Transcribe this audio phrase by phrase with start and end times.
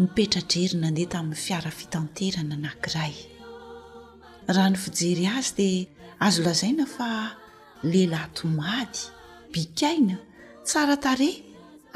[0.00, 3.14] nipetradrerina ndeha tamin'ny fiara fitanterana nankiray
[4.54, 5.88] raha ny fijery azy dia
[6.26, 7.08] azo lazaina fa
[7.92, 9.00] lehilahy tomady
[9.54, 10.16] bikaina
[10.68, 11.30] tsaratare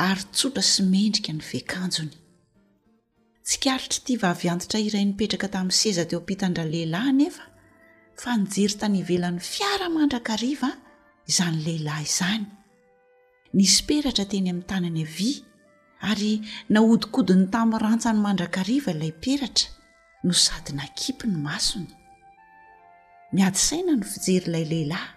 [0.09, 2.15] ary tsotra sy mendrika ny fekanjony
[3.47, 7.45] tsi karitra tia vaviantitra iray nipetraka tamin'ny seza teo ampitandra lehilahy nefa
[8.23, 10.71] fa nijery tany ivelan'ny fiaramandrakariva
[11.30, 12.45] izany lehilahy izany
[13.59, 15.32] nisy peratra teny amin'ny tanany avya
[16.10, 16.32] ary
[16.74, 19.68] nahodikodi ny tamin'ny rantsa ny mandrakariva ilay peratra
[20.27, 21.91] no sady nakipy ny masony
[23.37, 25.09] miadysaina ny fijery ilay lehilahy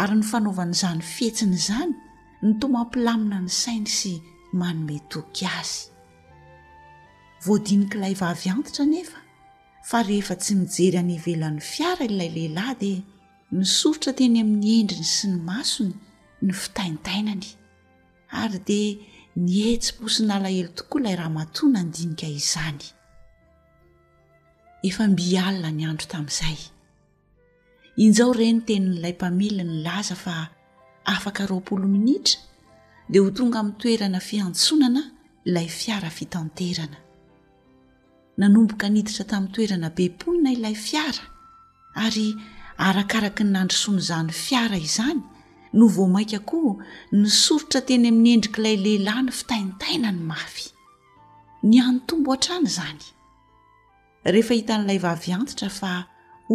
[0.00, 1.94] ary ny fanaovanaizany fihetsi na izany
[2.44, 4.12] ny tomampilamina ny sainy sy
[4.60, 5.84] manometoky azy
[7.44, 9.20] voadinik'ilay vavyantitra nefa
[9.88, 13.00] fa rehefa tsy mijery anyvelan'ny fiara ilay lehilahy dia
[13.58, 15.94] misorotra teny amin'ny endriny sy ny masony
[16.46, 17.48] ny fitaintainany
[18.42, 18.94] ary dia
[19.36, 22.80] ny hetsym-posina alahelo tokoa ilay raha matoana andinika izany
[24.88, 26.58] efa mbi alina ny andro tamin'izay
[28.02, 30.34] inizao ireny teninyilay mpamily ny laza fa
[31.14, 32.40] afaka roapolo minitra
[33.10, 35.02] dia ho tonga amin'ny toerana fiantsonana
[35.48, 36.98] ilay fiara fitanterana
[38.40, 41.24] nanomboka niditra tamin'ny toerana beponina ilay fiara
[42.04, 42.26] ary
[42.86, 45.20] arakaraky ny nandrosonozany fiara izany
[45.72, 50.64] no vo mainka koa nysorotra teny minyendrikailay lehilahy ny fitaintaina ny mafy
[51.68, 53.02] ny ano tombo ha-trany izany
[54.32, 55.92] rehefa hita n'ilay vaviantitra fa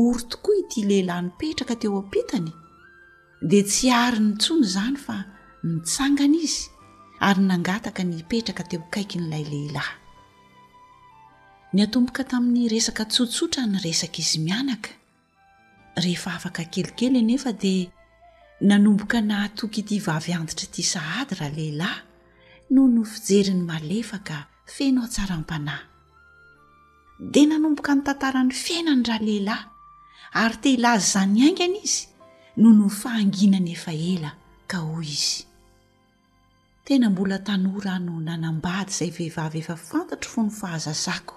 [0.02, 2.52] ory tokoa ity lehilahyny petraka teo ampitany
[3.50, 5.16] dia tsy ari ny tsony izany fa
[5.72, 6.66] mitsangana izy
[7.28, 9.94] ary nangataka ny petraka teo kaiky n'ilay lehilahy
[11.74, 14.90] ny atomboka tamin'ny resaka tsotsotra ny resaka izy mianaka
[16.04, 17.76] rehefa afaka kelikely anefa di
[18.68, 22.02] nanomboka nahtoky ity vavyanditra iti sahady raha lehilahy
[22.74, 24.38] no no fijerin'ny malefa ka
[24.76, 25.84] feno hatsaram-panahy
[27.34, 29.66] dia nanomboka ny tantarany fiainany raha lehilahy
[30.42, 32.04] ary te ilazy zany aingana izy
[32.62, 34.32] no no fahanginana efa ela
[34.70, 35.42] ka hoy izy
[36.86, 41.36] tena mbola tanoa ra no nanambady izay vehivavy efa fantatro fo ny fahazazako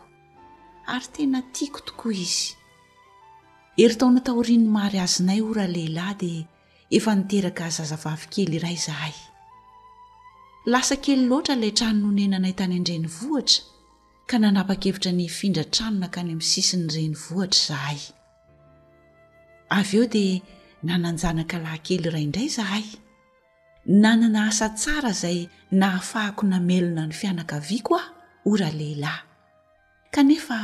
[0.94, 2.46] ary tena tiako tokoa izy
[3.82, 6.42] eri tao nataoriany mary azinay ho raha lehilahy dia
[6.90, 9.14] efa niteraka zazavavykely iray zahay
[10.66, 13.64] lasa kely loatra ilay trano no onenana itany andreny vohitra
[14.30, 18.00] ka nanapakevitra ny findra tranona akany amin'ny sisi ny reny vohitra zahay
[19.78, 20.42] avy eo dia
[20.86, 22.84] nananjanaka lahynkely irai indray zahay
[24.02, 25.38] nanana asa tsara izay
[25.80, 28.08] nahafahako namelona ny fianakaviako ao
[28.52, 29.22] ora lehilahy
[30.14, 30.58] kanefa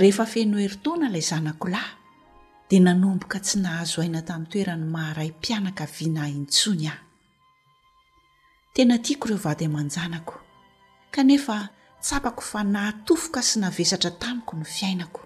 [0.00, 1.92] rehefa fenoeri -taona ilay zanako lahy
[2.70, 7.02] di nanomboka tsy nahazo aina tamin'n toerano maharay mpianaka viana intsony aho
[8.74, 10.34] tena tiako ireo vady aman-janako
[11.10, 11.68] kanefa
[12.00, 15.22] tsapako fa nahatofoka sy navesatra taniko no fiainako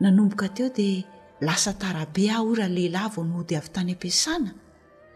[0.00, 1.04] nanomboka teo dia
[1.44, 4.50] lasa tarabe aho oy ra lehilahy vo nohody avy tany ampiasana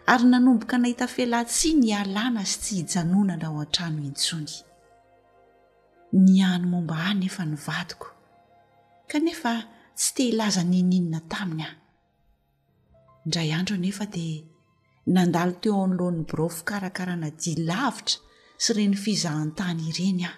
[0.06, 4.54] ary nanomboka nahita felatsi ny alana zy tsy hijanonana ao an-trano intsony
[6.12, 8.08] ny ano momba ay nefa nyvadiko
[9.08, 11.78] kanefa tsy te hilaza nininina taminy ahoy
[13.26, 14.40] indray andro eo nefa dia
[15.14, 18.16] nandalo teo aminy lohan'ny brofokarakarana di lavitra
[18.62, 20.34] sy reny fizahantany ireny ao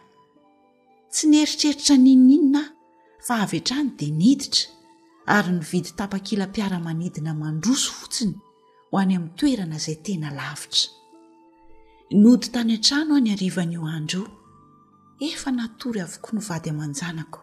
[1.12, 2.74] tsy nieritreritra nininina aho
[3.26, 4.60] fa avy hetrany dia niditra
[5.36, 8.34] ary nyvidy tapakila mpiara-manidina mandroso fotsiny
[8.90, 10.84] ho any amin'ny toerana izay tena lavitra
[12.25, 14.37] nody tany an-trano ao ny arivana io andro eo
[15.37, 17.38] efa natory avoko nyvady aman-janako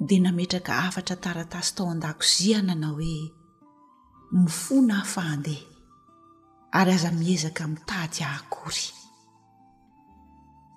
[0.00, 3.32] dia nametraka afatra taratasy tao andako zihana na hoe
[4.42, 5.64] mifona hafandeha
[6.78, 8.86] ary aza miezaka mi'ntady ahakory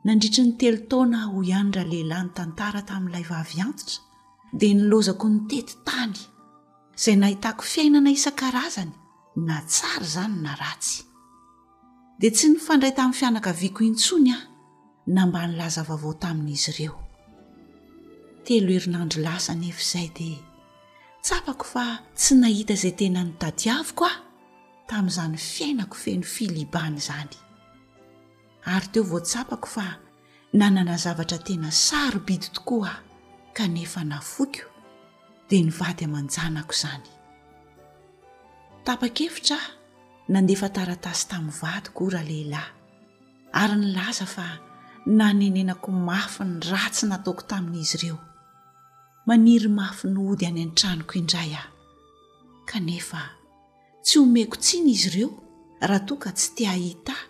[0.03, 3.97] nandritry ny telo tana ho ianyra lehilahy ny tantara tamin'ilay vavianjitra
[4.59, 6.17] dia nilozako nytety tany
[6.97, 8.91] izay nahitako fiainana isan-karazany
[9.47, 10.95] na tsara izany na ratsy
[12.19, 14.43] dia tsy nyfandray tamin'ny fianaka viako intsony ao
[15.13, 17.02] na mba nylaza vaovao tamin'izy ireo
[18.43, 20.41] telo herinandro lasa nefaizay dia
[21.23, 21.85] tsapako fa
[22.19, 24.19] tsy nahita izay tena ny tadiaviko aho
[24.89, 27.31] tamin'izany fiainako feno filibany izany
[28.73, 29.85] ary teo vao tsapako fa
[30.59, 33.03] nanana zavatra tena saro bidy tokoa ao
[33.55, 34.67] kanefa nafoiko
[35.49, 37.09] dia nyvady aman-janako izany
[38.85, 39.65] tapa-kefitrah
[40.33, 42.71] nandefa taratasy tamin'ny vady koa raha lehilahy
[43.61, 44.45] ary ny laza fa
[45.19, 48.19] nanenenako mafy ny ratsy nataoko tamin'izy ireo
[49.25, 51.67] maniry mafy nohody any an-tranoko indray aho
[52.69, 53.21] kanefa
[54.05, 55.29] tsy homeko tsiny izy ireo
[55.89, 57.21] raha toaka tsy te ahitay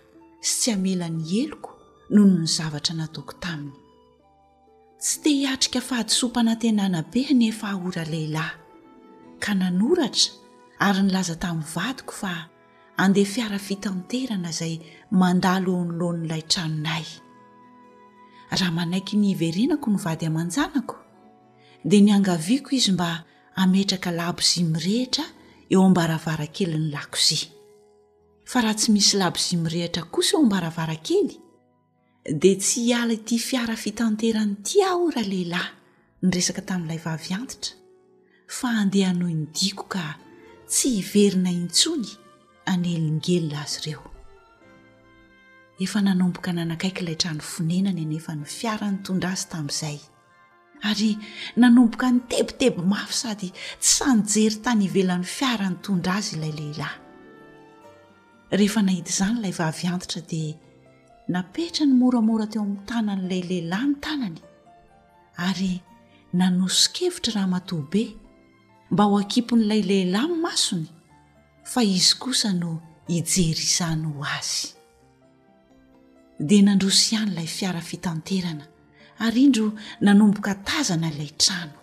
[0.48, 1.70] sy tsy hamelany eloko
[2.12, 3.76] nohono ny zavatra natoko taminy
[5.02, 8.54] tsy te hiatrika fahadisoampanantenana be nyefa aora lehilahy
[9.42, 10.30] ka nanoratra
[10.86, 12.32] ary nylaza tamin'ny vadiko fa
[13.02, 14.74] andeha fiara fitanterana izay
[15.20, 17.06] mandalonolon'ilay tranonay
[18.58, 20.94] raha manaiky ny iverenako no vady aman-janako
[21.84, 23.10] dia ny angaviako izy mba
[23.62, 25.24] ametraka labozimirehitra
[25.72, 27.48] eo ambaravarankely ny lakozia
[28.44, 31.36] fa raha tsy misy labozimyrehitra kosa eo ambaravarankely
[32.40, 35.70] dia tsy hiala ity fiara fitanterany ti aora lehilahy
[36.22, 37.72] ny resaka tamin'ilay vaviantitra
[38.48, 40.04] fa andeha noho ndiako ka
[40.70, 42.12] tsy hiverina intsongy
[42.64, 44.08] anelingelyna azy reo
[45.84, 50.00] efa nanomboka nanakaiky ilay trano fonenany anefa ny fiara ny tondra azy tamin'izay
[50.84, 51.16] ary
[51.56, 53.48] nanomboka ny tebitebo mafy sady
[53.82, 56.92] tsy anjery tany ivelan'ny fiara-ny tondra azy ilay lehilahy
[58.58, 60.54] rehefa nahida izany ilay vaviantitra dia
[61.32, 64.38] napetra ny moramora teo amin'ny tanan'ilay lehilahy ny tanany
[65.48, 65.72] ary
[66.40, 68.02] nanosikevitra raha matobe
[68.92, 70.84] mba ho akipo n'ilay lehilahy ny masony
[71.72, 72.70] fa izy kosa no
[73.10, 74.68] hijery izany ho azy
[76.48, 78.66] dia nandrosoihany ilay fiara fitanterana
[79.20, 81.78] ary indro nanomboka tazana ilay trano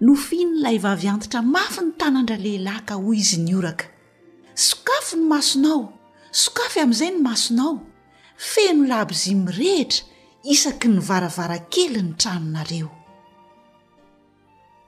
[0.00, 3.86] nofinonilay vavyantitra mafy ny tanandra lehilahy ka hoy izy ny oraka
[4.54, 5.82] sokafo ny masonao
[6.30, 7.72] sokafo amin'izay no masonao
[8.36, 10.04] feno labizi mirehetra
[10.44, 12.90] isaky ny varavara kely ny tranonareo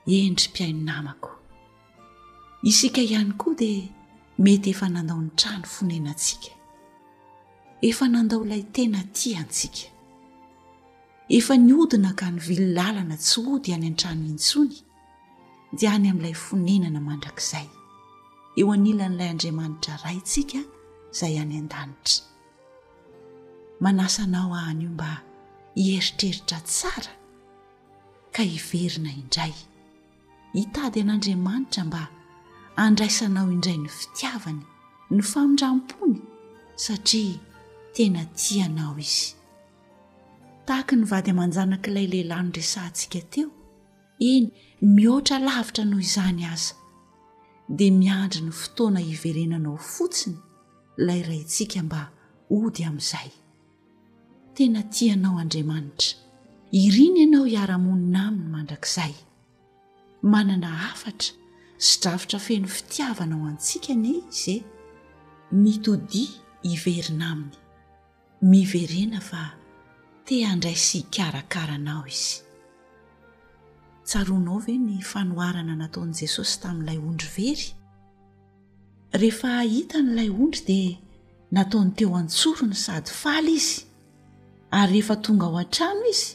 [0.07, 1.31] endry mpiainonamako
[2.71, 3.89] isika ihany koa dia
[4.39, 6.49] mety efa nandao ny trano fonenantsika
[7.89, 9.90] efa nandao ilay tena ti antsika
[11.37, 14.79] efa ny odina ka ny vili lalana tsy ody any an-trano intsony
[15.79, 17.69] dia any amin'ilay fonenana mandrakizay
[18.61, 20.61] eo anila n'ilay andriamanitra ray tsika
[21.13, 22.19] izay any an-danitra
[23.85, 25.11] manasanao ahany io mba
[25.81, 27.13] hieritreritra tsara
[28.35, 29.55] ka hiverina indray
[30.57, 32.03] hitady an'andriamanitra mba
[32.85, 34.63] andraisanao indray ny fitiavany
[35.15, 36.19] ny famindram-pony
[36.85, 37.39] satria
[37.95, 39.40] tena tianao izy
[40.71, 43.49] taky ny vady amanjanakiilay lehilayno resantsika teo
[44.33, 44.47] eny
[44.97, 46.75] mihoatra lavitra noho izany aza
[47.79, 50.39] dia miandri ny fotoana iverenanao fotsiny
[51.07, 52.01] lay rayntsika mba
[52.57, 53.31] ody amin'izay
[54.55, 56.09] tena tianao andriamanitra
[56.85, 59.15] irina ianao hiara-monina aminy mandrak'izay
[60.33, 61.31] manana afatra
[61.87, 64.57] sydravitra feno fitiavanao antsika ne ize
[65.63, 66.31] mitodia
[66.73, 67.55] iverina aminy
[68.53, 69.43] miverena fa
[70.31, 72.33] te ndraysy karakaranao izy
[74.09, 77.65] tsaroanao vae ny fanoharana nataon'i jesosy tamin'n'ilay ondry very
[79.23, 80.95] rehefa hita nyilay ondry dia
[81.59, 83.75] nataony teo antsorony sady faly izy
[84.79, 86.29] ary rehefa tonga ao an-traminy izy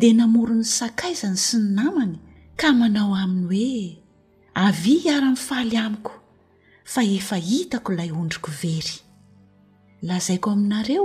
[0.00, 2.16] dia namoro ny sakaizany sy ny namany
[2.60, 6.12] ka manao aminy hoe avia hiara-ny faly amiko
[6.92, 8.96] fa efa hitako ilay ondriko very
[10.08, 11.04] lazaiko aminareo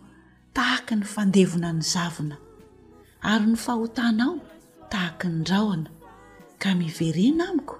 [0.55, 2.35] tahaka ny fandevona ny zavina
[3.31, 4.37] ary ny fahotana ao
[4.91, 5.91] tahaka ny raoana
[6.61, 7.75] ka miverena amiko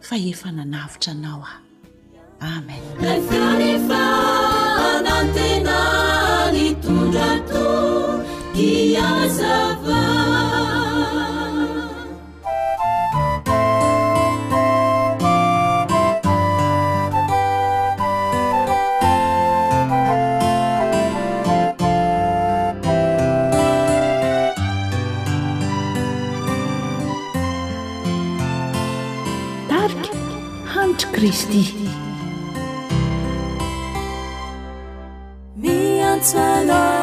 [0.00, 1.56] fa efa nanavitra anao aho
[2.50, 4.02] amen efa
[4.96, 5.76] anantena
[6.54, 7.66] ny tondrato
[8.54, 10.33] iazaa
[31.26, 31.74] 对弟
[35.54, 36.93] 你样脆了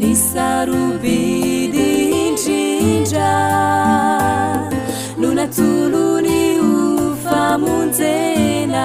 [0.00, 3.30] ni sarubidi ncinja
[5.20, 8.84] nuna tzuluni ufa munzena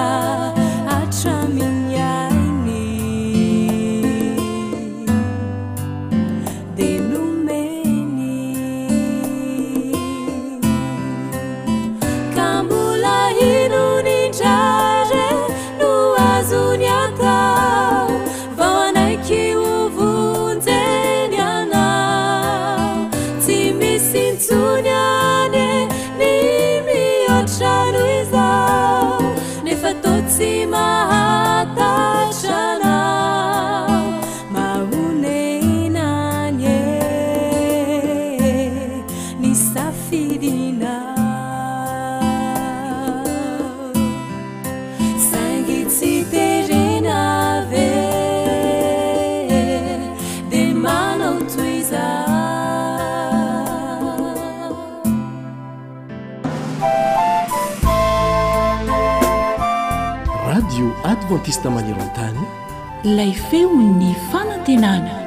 [61.52, 62.40] stamagnarantany
[63.04, 65.21] lay feo ny fanatenana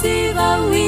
[0.00, 0.87] س 万 و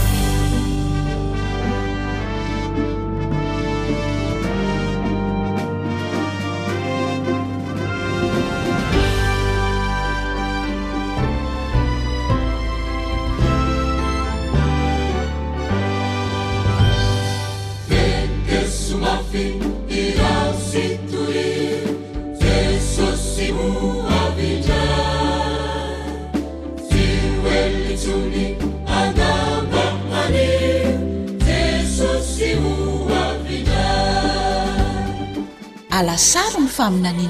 [36.81, 37.29] alasary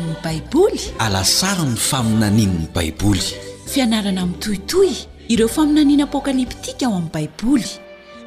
[1.67, 3.19] ny faminaninny baiboly
[3.67, 4.89] fianarana ami'tohitoy
[5.27, 7.69] ireo faminaniana apokaliptika ao amin'ny baiboly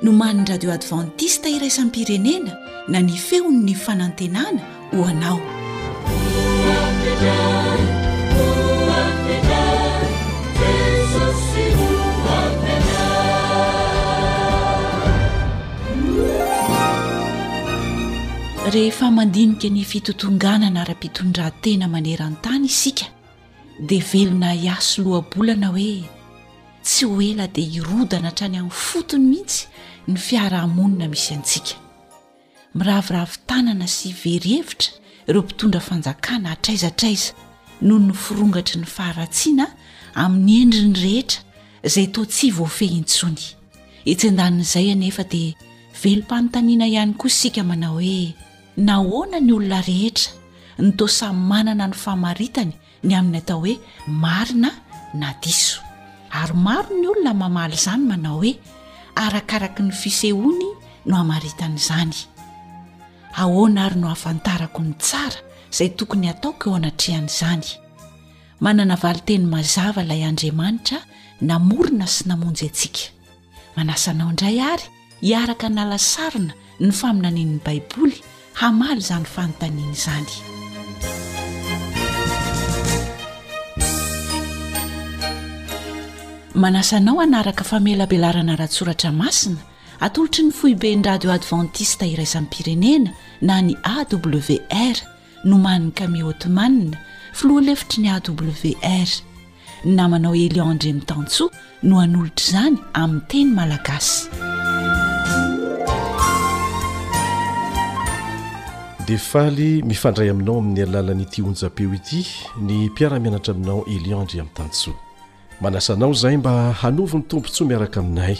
[0.04, 2.52] no man'ny radio advantista iraisany pirenena
[2.93, 4.61] na ni feon''ny fanantenana
[4.93, 5.40] ho anao
[18.75, 23.07] rehefa mandinika ny fitotonganana ara-mpitondrantena maneran-tany isika
[23.88, 26.02] dia velona hiaso lohabolana hoe
[26.83, 29.66] tsy ho ela dia irodana hatrany amin'ny fotony mihitsy
[30.11, 31.75] ny fiarahamonina misy antsika
[32.75, 34.88] miraviravi tanana sy verhevitra
[35.28, 37.31] ireo mpitondra fanjakana atraizatraiza
[37.87, 39.66] noho ny firongatry ny faharatsiana
[40.26, 41.40] amin'ny endri ny rehetra
[41.88, 43.45] izay tao tsy voafehintsony
[44.12, 45.54] itsyn-danin'izay anefa dia
[46.02, 48.35] velom-panontaniana ihany koa isika manao hoe
[48.83, 50.33] nahoana ny olona rehetra
[50.83, 52.75] nytosamy manana no famaritany
[53.07, 53.75] ny amin'ny atao hoe
[54.25, 54.71] marina
[55.21, 55.78] na diso
[56.40, 58.52] ary maro ny olona mamaly izany manao hoe
[59.25, 60.69] arakaraka ny fisehony
[61.07, 62.16] no hamaritana izany
[63.40, 65.38] ahoana ary no hafantarako ny tsara
[65.73, 67.66] izay tokony ataoko eo anatrehana izany
[68.64, 70.99] manana vali teny mazava ilay andriamanitra
[71.49, 73.02] namorina sy namonjy antsika
[73.78, 74.87] manasanao indray ary
[75.26, 76.52] hiaraka nalasarina
[76.83, 78.19] ny faminanin'ny baiboly
[78.54, 80.28] hamaly izany fanotaniany izany
[86.62, 89.60] manasanao anaraka famelabelarana rahatsoratra masina
[90.04, 93.10] atolotry ny foiben'y radio advantista iraizanyy pirenena
[93.43, 94.97] na ny awr
[95.45, 96.99] nomaniny kame hotemanna
[97.32, 99.10] filoa lefitry ny awr
[99.97, 101.50] namanao eliandre mi'tantsoa
[101.82, 104.28] no anolotra izany amin'ny teny malagasy
[109.06, 112.23] defaly mifandray aminao amin'ny alalanyiti honja-peo ity
[112.60, 114.93] ny mpiara-mianatra aminao eliandre amin'ny tantso
[115.60, 118.36] manasanao izay mba hanovo ny tompo ntsoa miaraka aminay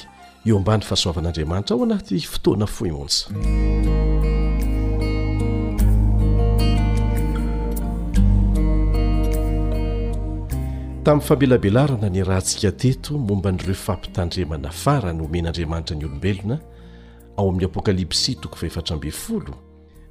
[0.46, 3.24] eo ambany fahasoavan'andriamanitra ao anaty fotoana foionja
[11.05, 16.57] tamin'ny fambelabelarana ny rahantsika teto momba nyireo fampitandremana fara ny homen'andriamanitra ny olombelona
[17.37, 19.53] ao amin'ny apokalypsy toko fahefatra mbefolo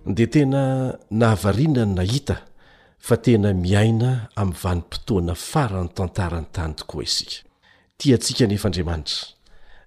[0.05, 2.41] dia tena nahavarinany nahita
[2.99, 7.47] fa tena miaina amin'ny vanimpotoana faran'ny tantarany tany tokoa isika
[7.97, 9.27] tia antsika nefaandriamanitra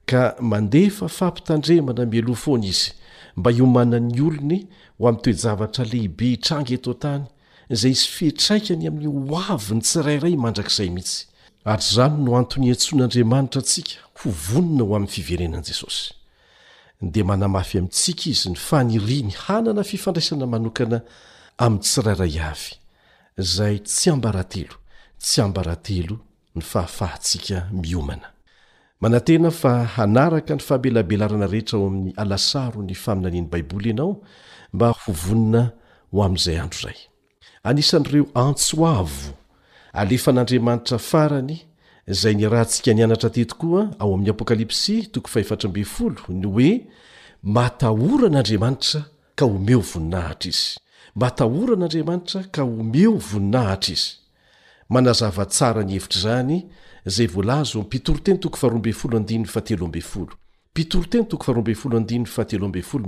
[0.07, 2.93] ka mandefa fampitandremana mialohfoana izy
[3.37, 4.59] mba iomanan'ny olony
[4.99, 7.25] ho amin'ny toejavatra lehibe itranga eto ntany
[7.69, 11.29] izay isy fihetraikany amin'ny hohavi ny tsirairay mandrakizay mihitsy
[11.65, 16.16] ary zany no antony antsoan'andriamanitra antsika ho vonina ho amin'ny fiverenan'i jesosy
[17.03, 20.99] dia manamafy amintsika izy ny faniri ny hanana fifandraisana manokana
[21.65, 22.71] amin'ny tsiraray avy
[23.43, 24.77] izay tsy ambarantelo
[25.23, 26.15] tsy ambarantelo
[26.57, 28.29] ny fahafahantsika miomana
[29.03, 34.13] manantena fa hanaraka ny fambelabelarana rehetra ao amin'ny alasaro ny faminaniany baiboly ianao
[34.75, 35.63] mba hovonina
[36.13, 37.01] ho amin'izay andro iray
[37.69, 39.35] anisan'ireo antsoavo
[40.01, 41.57] alefa n'andriamanitra farany
[42.15, 46.71] zay nyraha ntsika nianatra tetokoa ao amin'y apokalypsy 0 ny oe
[47.55, 49.01] matahoran'andriamanitra
[49.39, 50.65] ka omeo voninahitra izy
[51.21, 54.09] matahoran'andriamanitra ka omeo voninahitra izy
[54.95, 56.57] manazava tsara ny hevitry zany
[57.15, 58.81] zay volazompitoroteitor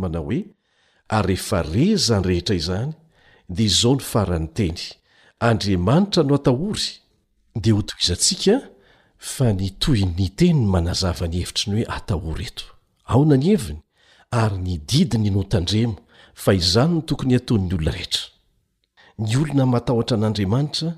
[0.03, 0.41] manao oe
[1.19, 2.91] arefarezany rehetra izany
[3.57, 4.79] dia izao ny farany teny
[5.49, 6.81] andriamanitra no atahory
[7.63, 8.55] dia oto izantsika
[9.19, 12.65] fa nytoyn ny tenyny manazava ny hevitri ny hoe atahora eto
[13.13, 13.81] aona ny heviny
[14.31, 15.97] ary ny didiny notandremo
[16.35, 18.25] fa izany ny tokony hataon'ny olona rehetra
[19.19, 20.89] ny olona matahotra an'andriamanitra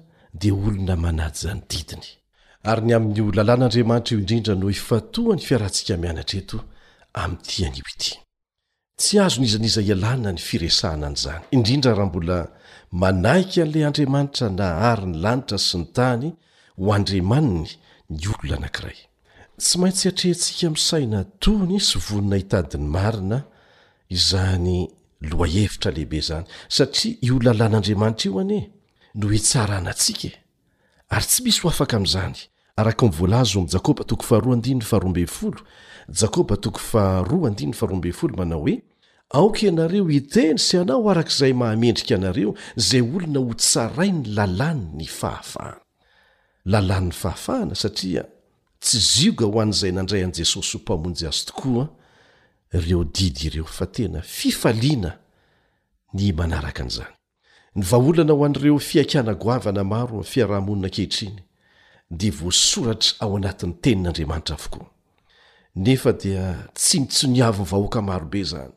[0.41, 2.09] dia olona manajy ny didiny
[2.71, 6.59] ary ny amin'nyho lalàn'andriamanitra io indrindra no hifatohany fiarantsika mianatra eto
[7.23, 8.11] amin'nytian'io ity
[9.01, 12.37] tsy azo nizan'iza ialana ny firesahana an'izany indrindra raha mbola
[13.01, 16.27] manaika n'ilay andriamanitra na ary ny lanitra sy ny tany
[16.81, 17.71] ho andriamaniny
[18.11, 18.97] i olona anakiray
[19.59, 23.43] tsy maintsy atrehntsika msaina tony sy vonina hitadiny marina
[24.09, 24.89] izany
[25.21, 28.71] loa hefitra lehibe zany satria io lalàn'andriamanitra io ane
[29.15, 30.33] no hitsaranantsika e.
[31.09, 32.37] ary tsy misy ho afaka amiizany
[32.77, 34.01] araka mivolazo mkb
[38.37, 38.83] manao hoe
[39.31, 45.05] aoka ianareo iteny sy anao arakaizay mahamendrika anareo zay olona ho tsarai ny lalàny ny
[45.07, 45.80] fahafaany
[46.67, 48.25] lalan'ny fahafahana satria
[48.81, 51.89] tsy zioga ho an'izay nandray an' jesosy ho mpamonjy azo tokoa
[52.73, 55.19] ireo didy ireo fa tena fifaliana
[56.15, 57.15] ny manaraka an'izany
[57.75, 61.41] ny vaholana ho an'ireo fiakana goavana maro fiaraha-monina kehitriny
[62.11, 64.87] de vosoratra ao anatin'ny tenin'andriamanitra avokoa
[65.77, 68.73] nefa dia tsy mitsoniavo vahoaka marobe zany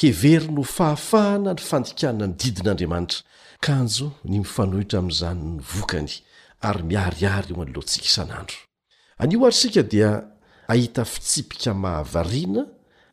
[0.00, 3.20] hevery no fahafahana ny fandikana ny didin'andriamanitra
[3.60, 6.12] kanjo ny mifanohitra amin'izany ny vokany
[6.62, 8.56] ary miariary eo anoloantsika isan'andro
[9.22, 10.10] anio ary isika dia
[10.72, 12.62] ahita fitsipika mahavariana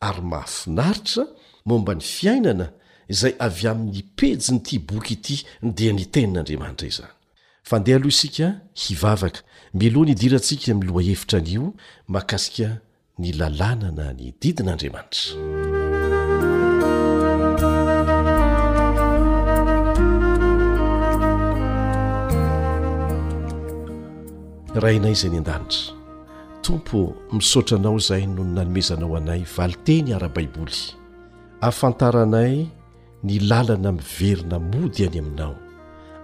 [0.08, 1.22] ary mahafinaritra
[1.68, 2.66] momba ny fiainana
[3.12, 5.36] izay avy amin'ny peji nyity boky ity
[5.76, 7.14] dia nitenin'andriamanitra izany
[7.70, 8.46] fandeha aloha isika
[8.82, 9.40] hivavaka
[9.80, 11.64] miloha na idirantsika miloa hefitra anio
[12.14, 12.68] makasika
[13.20, 15.67] ny lalàna na ny didin'andriamanitra
[24.74, 25.94] rainay izay ny an-danitra
[26.62, 30.78] tompo misaotranao izaay noho ny nanomezanao anay valiteny ara-baiboly
[31.62, 32.68] aafantaranay
[33.24, 35.54] nylalana miverina mody any aminao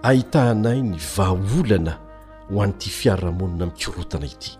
[0.09, 1.93] ahitahinay ny vaolana
[2.49, 4.51] ho anyity fiaramonina min'kirotana ity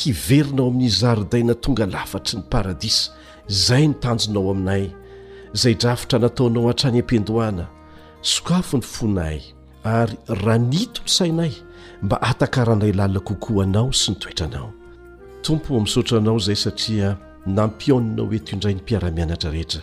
[0.00, 3.10] hiverinao amin'i zaridaina tonga lafatry ny paradisa
[3.48, 4.84] izay nitanjonao aminay
[5.56, 7.64] izay drafitra nataonao an-trany ampindohana
[8.32, 9.40] sokafo ny fona hay
[9.84, 11.52] ary ranitonosainay
[12.02, 14.72] mba atakaranday laina kokoo anao sy nytoetranao
[15.42, 19.82] tompo misaotranao izay satria nampionana hoe to indray 'ny mpiara-mianatra rehetra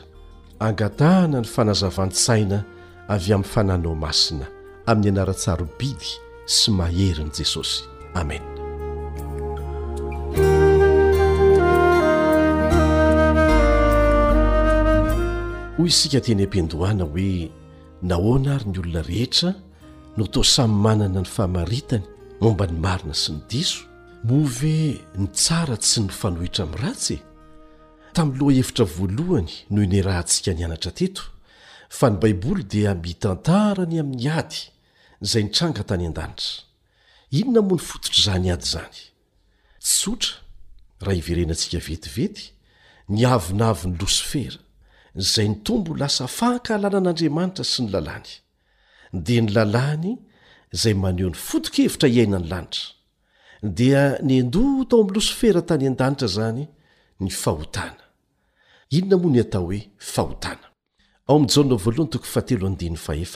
[0.60, 2.64] angatahana ny fanazavansaina
[3.08, 4.46] avy amin'ny fananao masina
[4.86, 6.12] amin'ny anaratsarobidy
[6.46, 8.42] sy maherin' jesosy amen
[15.78, 17.52] hoy isika teny am-pindohana hoe
[18.02, 19.54] nahoana ary ny olona rehetra
[20.18, 22.04] notaoa samyy manana ny fahamaritany
[22.44, 23.82] momba ny marina sy ny diso
[24.30, 24.72] move
[25.20, 27.22] ny tsara tsy ny fanohitra amin'ny ratsy e
[28.18, 31.24] tamin'ny loha hefitra voalohany nohoiny rahantsika nianatra teto
[31.98, 34.60] fa ny baiboly dia mitantarany amin'ny ady
[35.24, 36.54] izay nitranga tany an-danitra
[37.40, 39.00] inona moa ny fototr' izany ady izany
[39.88, 40.32] tsotra
[41.06, 42.44] raha iverenantsika vetivety
[43.14, 44.58] ny avinavyny losifera
[45.22, 48.32] izay ny tombo lasa fahankahalana an'andriamanitra sy ny lalàny
[49.14, 50.14] di ny lalàny
[50.72, 52.84] zay maneo 'ny fotokevitra iaina ny lanitra
[53.78, 56.64] dia ny endo tao amlosofera tany an-danitra zany
[57.24, 58.06] ny fahotanaoa
[61.38, 63.28] oehooay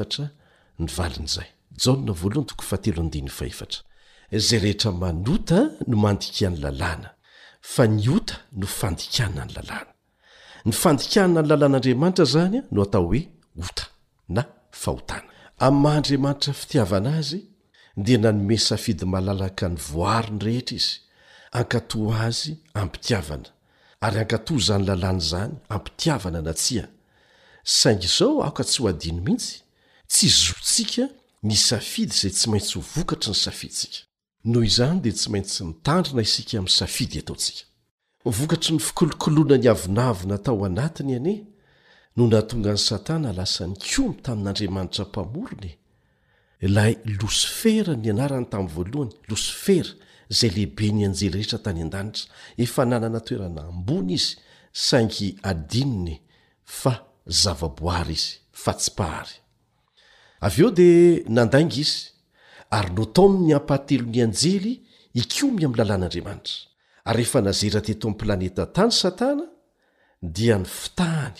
[4.58, 7.10] ehetra manota no mandika ny lalàna
[7.74, 9.92] fa ny ota no fandikana ny lalàna
[10.68, 13.22] ny fandikahna ny lalàn'andriamanitra zany no atao hoe
[13.68, 13.86] ota
[14.36, 14.42] na
[14.84, 15.31] fahotana
[15.67, 17.39] ami'ny mahandriamanitra fitiavana azy
[17.97, 20.93] dia nanome safidy malalaka ny voariny rehetra izy
[21.60, 23.50] ankatòa azy ampitiavana
[24.06, 26.86] ary ankatòa izany lalàny izany ampitiavana na tsia
[27.80, 29.56] saingy izao aoka tsy ho adino mihitsy
[30.12, 31.06] tsy zontsika
[31.47, 33.97] ny safidy izay tsy maintsy ho vokatry ny safidintsika
[34.50, 37.63] noho izany dia tsy maintsy mitandrina isika amin'ny safidy ataontsika
[38.38, 41.34] vokatry ny fikolokoloana ny avonavona tao anatiny ane
[42.15, 45.71] no nahatonga any satana lasany komy tamin'andriamanitra mpamorony
[46.67, 49.91] ilay losifera ny anarany tamin'ny voalohany losifera
[50.38, 52.26] zay lehibe ny anjely rehetra tany an-danitra
[52.63, 54.30] efa nanana toerana ambony izy
[54.88, 56.15] saingy adininy
[56.82, 56.93] fa
[57.43, 58.30] zavaboary izy
[58.63, 59.36] fa tsy pahary
[60.47, 62.00] avy eo dia nandainga izy
[62.78, 64.74] ary no tao amin'ny ampahatelo ny anjely
[65.21, 66.56] ikomy amin'ny lalàn'andriamanitra
[67.10, 69.45] ary efa nazerateto ami'y planeta tany satana
[70.36, 71.39] dia ny fitahany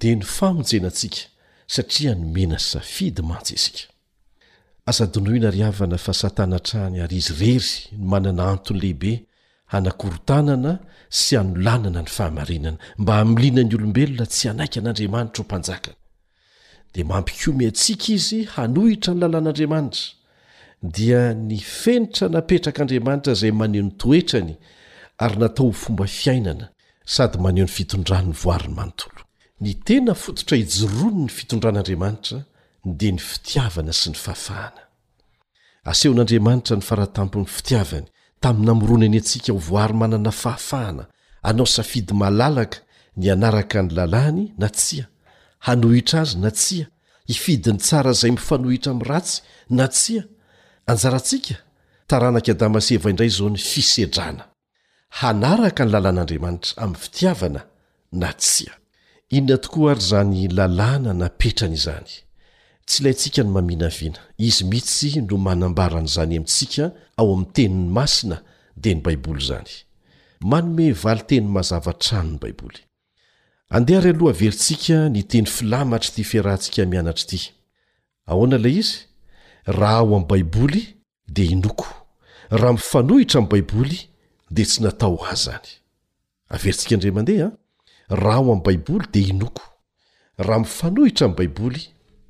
[0.00, 1.22] de ny famonjenantsika
[1.74, 3.78] satria ny mena safidy ansy isk
[4.90, 9.12] anna ryavana fa satanatrahany ary izy rery n manana anton' lehibe
[9.72, 10.72] hanakorotanana
[11.18, 15.90] sy hanolanana ny fahamarinana mba ham'lianany olombelona tsy anaiky an'andriamanitra ho mpanjaka
[16.94, 20.04] dia mampikome atsika izy hanohitra ny lalàn'andriamanitra
[20.96, 24.52] dia ny fenitra napetrak'andriamanitra izay maneho ny toetrany
[25.24, 26.64] ary natao h fomba fiainana
[27.14, 29.20] sady maneho ny fitondranny voariny manontolo
[29.62, 32.38] ny tena fototra hijorony ny fitondran'andriamanitra
[32.98, 34.82] dia ny fitiavana sy ny fahafahana
[35.90, 38.08] asehon'andriamanitra ny faratampony fitiavany
[38.42, 41.04] taminamoronany antsika ho voary manana fahafahana
[41.46, 42.78] anao safidy malalaka
[43.16, 45.06] ny anaraka ny lalàny na tsia
[45.62, 46.86] hanohitra azy na tsia
[47.30, 49.40] ifidiny tsara zay mifanohitra ami' ratsy
[49.78, 50.22] na tsia
[50.90, 51.56] anjarantsika
[52.10, 54.44] taranaka adamaseva indray izao ny fisedrana
[55.22, 57.60] hanaraka ny lalàn'andriamanitra amin'ny fitiavana
[58.22, 58.72] na tsia
[59.36, 62.10] inona tokoa ary zany lalàna napetrany izany
[62.86, 66.84] tsy ilayntsika ny mamina viana izy mihitsy no manambaran' zany amintsika
[67.18, 68.36] ao amin'ny teniny masina
[68.82, 69.72] dea ny baiboly zany
[70.50, 72.80] manome vali tenyy mazavatranony baiboly
[73.76, 77.44] andehary aloha averintsika ny teny filamatry ty firahntsika mianatry it
[78.30, 78.90] ahonalay iz
[79.80, 80.82] raha ao amy baiboly
[81.34, 81.88] dia inoko
[82.60, 83.98] raha mifanohitra am'y baiboly
[84.54, 87.46] dia tsy natao az zany
[88.08, 89.62] raha o am'y baiboly de inoko
[90.38, 91.82] raha mifanohitra amy baiboly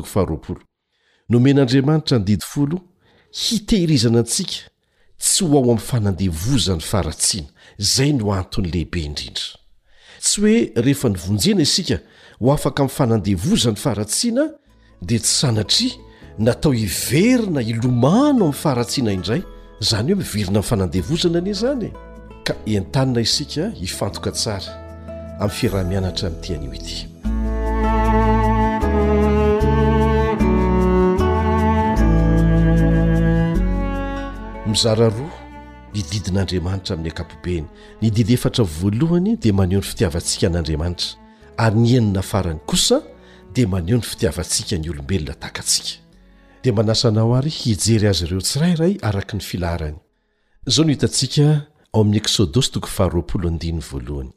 [1.29, 2.81] nomen'andriamanitra ny didifolo
[3.31, 4.69] hitehirizana antsika
[5.17, 9.59] tsy ho ao ami'y fanandehvozan'ny fahratsiana zay no anton'ny lehibe indrindra
[10.19, 11.99] tsy hoe rehefa ny vonjina isika
[12.39, 14.51] ho afaka ami'y fanandehvoza ny faratsiana
[15.01, 16.04] dia tsy sanatri
[16.39, 19.41] natao hiverina ilomano amin'ny faharatsiana indray
[19.79, 21.91] zany hoe mivirina n fanandevozana ani zany e.
[22.43, 24.71] ka entanina isika hifantoka tsara
[25.39, 27.07] amin'ny firaha-mianatra ami'ntianyo ity
[34.69, 35.37] mizara roa
[35.93, 37.65] nididin'andriamanitra amin'ny ankapobeny
[38.01, 41.09] ny didy efatra voalohany dia maneho 'ny fitiavantsika n'andriamanitra
[41.57, 43.01] ary ny enina farany kosa
[43.55, 46.04] dia maneho ny fitiavantsika ny olombelona takatsika
[46.65, 49.97] dia manasa anao ary hijery azo ireo tsirairay araka ny filarany
[50.73, 51.47] zao nohitantsika
[51.93, 52.17] ao'y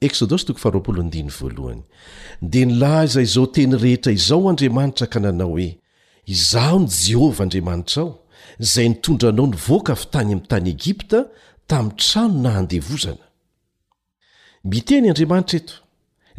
[0.08, 1.80] ekod
[2.52, 5.68] dia nilaza izao teny rehetra izao andriamanitra ka nanao hoe
[6.36, 8.10] izao ny jehovah andriamanitra ao
[8.70, 11.20] zay nitondra anao nivoaka fy tany am tany egipta
[11.70, 13.24] tamy trano na handevozana
[14.70, 15.74] miteny andriamanitra eto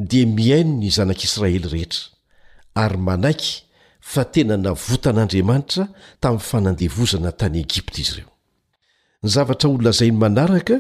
[0.10, 2.02] dia miaino ny zanak'israely rehetra
[2.84, 3.52] ary manaiky
[4.13, 5.84] fa tena navotan'andriamanitra
[6.24, 8.30] tamin'ny fanandevozana tany egipta izy ireo
[9.24, 10.78] ny zavatra olonazainy manaraka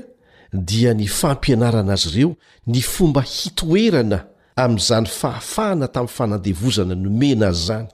[0.69, 2.31] dia ny fampianarana azy ireo
[2.73, 4.19] ny fomba hitoerana
[4.63, 7.87] amin'izany fahafahana tamin'ny fanandevozana nomena azy izany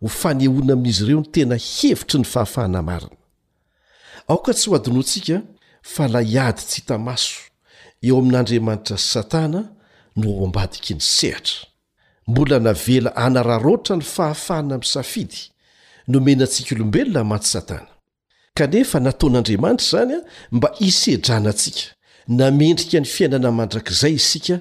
[0.00, 3.16] ho fanehoana amin'izy ireo ny tena hevitry ny fahafahana marina
[4.32, 5.36] aoka tsy ho adinoantsika
[5.92, 7.34] fa laiady tsy hitamaso
[8.06, 9.60] eo amin'andriamanitra sy satana
[10.20, 11.58] no o ambadiky ny sehatra
[12.28, 15.38] mbola navela anararoatra ny fahafahana amin'ny safidy
[16.08, 17.90] nomenantsika olombelona matsy satana
[18.58, 21.82] kanefa nataon'andriamanitra izany a mba hisedranantsika
[22.38, 24.56] namendrika ny fiainana mandrakizay isika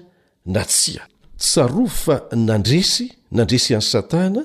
[0.45, 1.01] na tsia
[1.37, 4.41] tsaroa fa nandresy nandresy any satana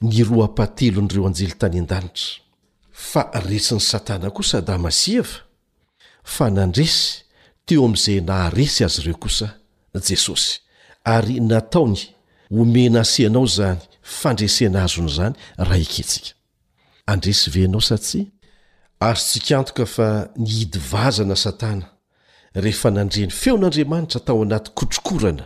[0.00, 2.30] ny ro am-patelo n'ireo anjely tany an-danitra
[2.92, 5.38] fa resyny satana kosa damasi eva
[6.24, 7.22] fa nandresy
[7.66, 9.46] teo amin'izay naharesy azy ireo kosa
[10.08, 10.58] jesosy
[11.04, 12.13] ary nataony
[12.50, 16.30] omena ase anao zany fandresena azony zany ra iketsika
[17.06, 18.24] andresi venao sa tsya
[19.00, 21.86] azotsikantoka fa nihidy vazana satana
[22.54, 25.44] rehefa nandreny feon'andriamanitra tao anaty kotrokorana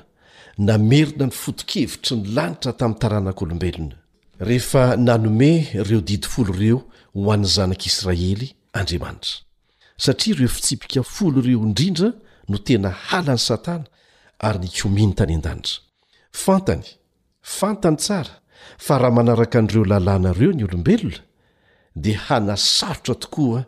[0.59, 3.97] namerina ny foto-kevitry ny lanitra tamin'ny taranak'olombelona
[4.41, 6.79] rehefa nanome ireo didi folo ireo
[7.15, 9.35] ho an'ny zanak'israely andriamanitra
[9.97, 12.13] satria ireofitsipika folo ireo indrindra
[12.49, 13.85] no tena halany satana
[14.39, 15.88] ary nikominy tany an-danitra
[16.33, 16.85] fantany
[17.43, 18.41] fantany tsara
[18.79, 21.19] fa raha manaraka an'ireo lalànareo ny olombelona
[22.03, 23.61] dia hanasarotra tokoa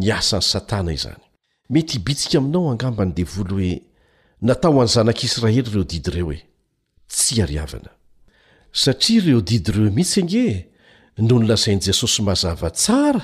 [0.00, 1.22] ny asan'ny satana izany
[1.72, 3.82] mety hibitsika aminao angamba ny devoly hoe
[4.46, 6.38] natao any zanak'israely reo didy ireo e
[7.08, 7.90] tsy ariavana
[8.82, 10.56] satria ireo didy ireo mihitsy enge e,
[11.28, 13.22] nony lazain'i jesosy mahazava tsara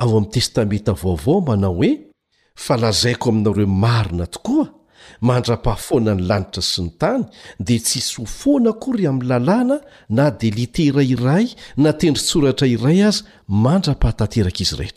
[0.00, 1.90] ao amin'ny testamenta vaovao manao hoe
[2.64, 4.77] fa lazaiko aminao reo marina tokoa
[5.26, 7.22] mandra-pahafoana ny lanitra sy ny tany
[7.66, 9.76] dea tssy ho foana kory aminy lalàna
[10.18, 11.46] na de litera iray
[11.84, 13.22] natendry tsoratra iray aza
[13.64, 14.94] mandra-pahatateraka izy eher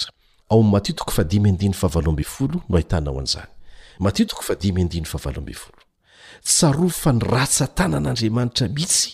[6.47, 9.09] tsaro fa niratsa tanan'andriamanitra mihitsy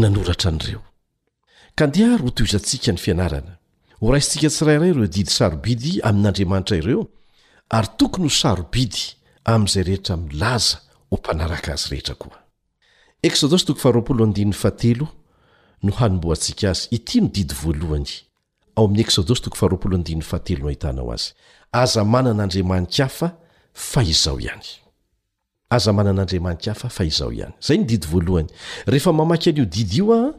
[0.00, 0.50] nanoratra
[1.80, 3.14] nreotiztsika fia
[4.06, 7.02] oransika tsrairay rodid sarobidy amin'andriamanitra ireo
[7.76, 9.02] ary tokony ho sarobidy
[9.44, 10.78] a'zay rehetra milaza
[11.10, 12.16] hompanaraka azy rehera
[21.00, 21.18] oa
[21.76, 23.30] zaazamanan'adriamanika afa
[26.88, 28.48] fa izao ihany zay ny didy voalohany
[28.86, 30.34] rehefa mamaky an'io didy io a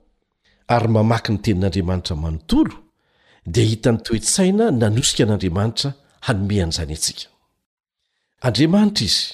[0.68, 2.74] ary mamaky ny tenin'andriamanitra manontolo
[3.46, 7.30] di hita ny toetsaina nanosika an'andriamanitra hanome an' zany atsika
[8.46, 9.34] andriamanitra izy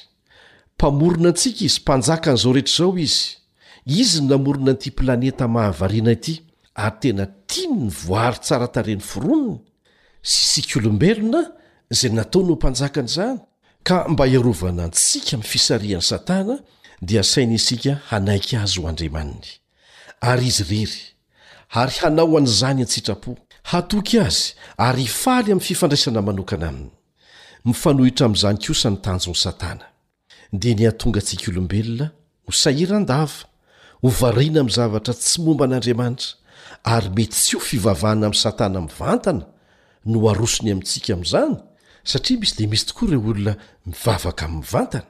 [0.77, 3.35] mpamorona antsika izy mpanjakan'izao rehetra'izao izy
[3.85, 6.33] izy ny namorona nity planeta mahavariana ity
[6.75, 9.55] ary tena timy ny voary tsara tareny foronona
[10.33, 11.41] sysika olombelona
[11.99, 13.39] zay natao no mpanjaka an'izany
[13.87, 16.55] ka mba hiarovana antsika mi'ny fisariany satana
[17.01, 19.47] dia sainy isika hanaiky azy ho andriamaniny
[20.21, 20.99] ary izy rery
[21.81, 23.31] ary hanao an'izany antsitrapo
[23.71, 24.53] hatoky azy
[24.87, 26.91] ary ifaly amin'ny fifandraisana manokana aminy
[27.65, 29.85] mifanohitra amin'izany kosany tanjony satana
[30.61, 32.07] dia ny hantonga antsika olombelona
[32.49, 33.39] hosahiran-dava
[34.03, 36.31] hovariana mizavatra tsy momba an'andriamanitra
[36.93, 39.43] ary mety tsy ho fivavahana amin'ny satana mivantana
[40.11, 41.55] no arosony amintsika amin'izany
[42.11, 43.53] satria misy di misy tokoa ireo olona
[43.89, 45.03] mivavaka aminnyvantana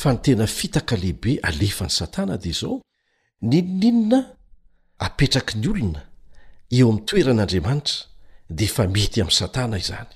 [0.00, 2.80] fa ny tena fitaka lehibe alefa ny satana dia zao
[3.42, 4.20] ninoninona
[5.06, 6.00] apetraky ny olona
[6.76, 7.96] eo ami'ny toeran'andriamanitra
[8.56, 10.10] dia efa mety amin'ny satana izany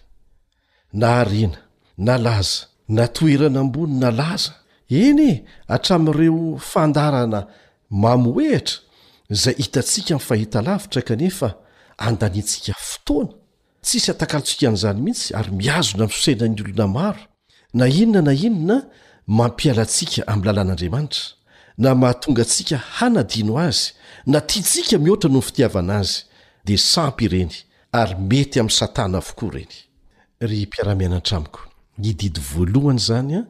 [1.98, 4.52] na laza natoerana ambony na laza
[4.90, 7.40] eny e atramin'ireo fandarana
[8.02, 8.78] mamoehitra
[9.30, 11.48] zay hitatsika m fahitalavitra kanefa
[12.06, 13.32] andanitsika fotoana
[13.84, 17.22] tsisy atakalotsika n'izany mihitsy ary miazona mysosainany olona maro
[17.78, 18.76] na inona na inona
[19.38, 21.22] mampialantsika ami'ny lalàn'andriamanitra
[21.82, 23.82] na mahatonga antsika hanadino azy
[24.32, 26.14] na tiatsika mihoatra noho ny fitiavana azy
[26.66, 27.52] di sampy ireny
[28.00, 31.18] ary mety amn'ny satana avokoa reny
[31.98, 33.44] nydidy voalohany zany a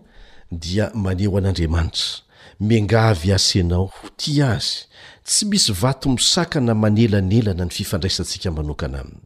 [0.50, 2.22] dia maneo an'andriamanitra
[2.60, 4.74] mingavy as anao ho ty azy
[5.24, 9.20] tsy misy vato misakana manelanelana ny fifandraisantsika manokana aminy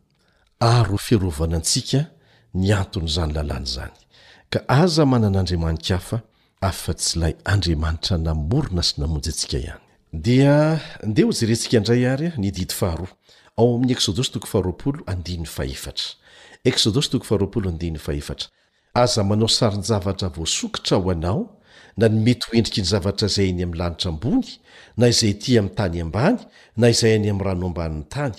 [0.61, 2.01] ahro fiarovanantsika
[2.61, 3.93] ny anton'zany lalàny zany
[4.53, 6.19] ka aza manan'andriamanika hafa
[6.71, 10.43] afa-tsy ilay andriamanitra namorona sy namonjyantsika ihanyeody
[18.95, 21.43] aza manao saryny zavatra voasokotra aho anao
[21.97, 24.49] na ny mety hoendriky ny zavatra izay hany amin'ny lanitra ambony
[24.97, 26.39] na izay ty ami'ny tany ambany
[26.77, 28.37] na izay any amin'ny rano ambanin'ny tany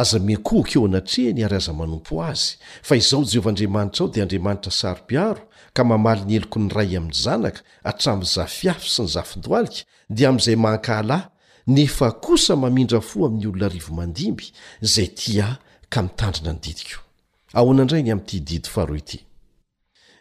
[0.00, 4.70] aza mekohoka eo anatrea ny ary aza manompo azy fa izaho jehovahandriamanitra ao dia andriamanitra
[4.80, 5.42] sarom-piaro
[5.76, 10.56] ka mamaly ny eloko ny ray amin'ny zanaka atramin'ny zafiafy sy ny zafindoalika dia amin'izay
[10.56, 11.22] mankahalay
[11.66, 14.46] nefa kosa mamindra fo amin'ny olona rivo mandimby
[14.80, 15.58] zay ti a
[15.92, 19.20] ka mitandrina ny didik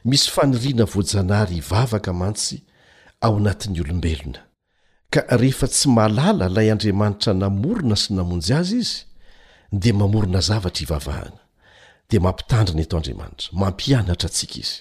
[0.06, 2.58] misy faniriana voajanary ivavaka mantsy
[3.22, 4.40] ao anatin'ny olombelona
[5.14, 8.98] ka rehefa tsy mahalala ilay andriamanitra namorona sy namonjy azy izy
[9.82, 11.42] dia mamorona zavatra hivavahana
[12.10, 14.78] dia mampitandrany eto andriamanitra mampianatra antsika izy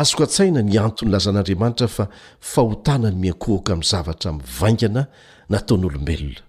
[0.00, 2.04] azoko a-tsaina ny antony lazan'andriamanitra fa
[2.52, 5.02] fahotana ny miankohaka amin'ny zavatra min'nyvaingana
[5.52, 6.40] nataonyolombelona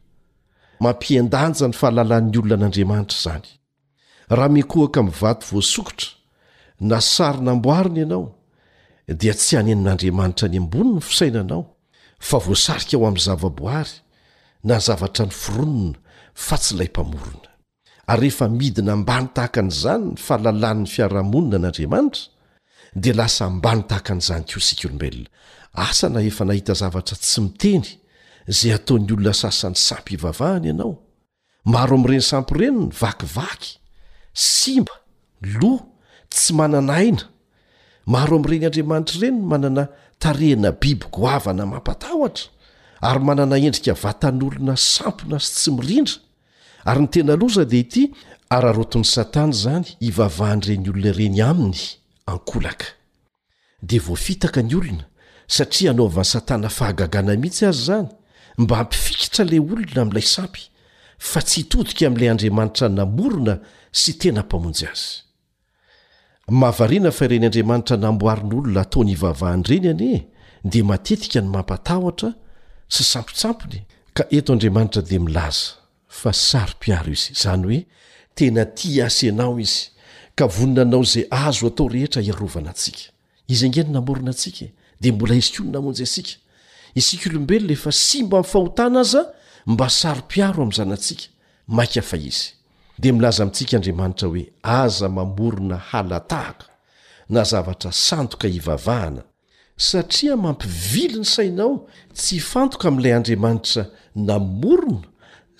[0.85, 3.47] mampiandanja ny fahalalan'ny olonan'andriamanitra izany
[4.35, 6.09] raha miankohaka minny vato voasokotra
[6.79, 8.35] na sarinamboarina ianao
[9.19, 11.61] dia tsy hanenin'andriamanitra ny ambonin ny fisainanao
[12.27, 13.93] fa voasarika ao amin'ny zavaboary
[14.67, 15.97] na y zavatra ny fironona
[16.45, 17.49] fa tsy ilay mpamorona
[18.07, 22.23] ary rehefa midina ambany tahaka n'izany fahalalàny fiarahamonina an'andriamanitra
[23.01, 25.29] dia lasa ambany tahaka an'izany koa isika olombelona
[25.85, 27.85] asana efa nahita zavatra tsy miteny
[28.51, 30.93] izay ataony olona sasan'ny sampy hivavahany ianao
[31.73, 33.69] maro amin'ireny sampyrenony vakivaky
[34.33, 34.95] simba
[35.59, 35.73] lo
[36.29, 37.23] tsy manana aina
[38.05, 39.83] maro amin'ireny andriamanitra ireny n manana
[40.19, 42.45] tarehna biby goavana mampatahotra
[43.01, 46.15] ary manana endrika vatan'olona sampona sy tsy mirindra
[46.89, 48.03] ary ny tena loza dia ity
[48.55, 51.81] araroton'ny satana izany hivavahan'ireny olona ireny aminy
[52.33, 52.87] ankolaka
[53.87, 55.05] dia voafitaka ny olona
[55.57, 58.07] satria hanaovany satana fahagagana mihitsy azy izany
[58.61, 60.61] mba hmpifikitra la olona amin'ilay sampy
[61.29, 63.55] fa tsy hitodika amin'ilay andriamanitra ynamorona
[63.91, 65.24] sy tena mpamonjy azy
[66.51, 70.27] mahavarina fa ireny andriamanitra namboarin'olona ataony ivavahany reny anye
[70.63, 72.29] dia matetika ny mampatahotra
[72.89, 73.81] sy sampotsampony
[74.13, 77.81] ka eto andriamanitra dea milaza fa sarom-piaro izy zany hoe
[78.35, 79.89] tena tia asi nao izy
[80.35, 83.03] ka voninanao zay azo atao rehetra hiarovana antsika
[83.47, 84.73] izy angeny namorina antsika e.
[85.01, 86.33] dia mbola iziko ny namonjy asika
[86.95, 89.33] isika olombelona efa si mba fahotana aza
[89.65, 91.25] mba sarom-piaro ami'zanatsika
[91.67, 92.53] maika fa izy
[93.01, 96.65] dia milaza amintsika andriamanitra hoe aza mamorona halatahaka
[97.29, 99.21] na zavatra sandoka hivavahana
[99.87, 101.73] satria mampivilo ny sainao
[102.17, 103.83] tsy fantoka amin'ilay andriamanitra
[104.13, 105.05] namorona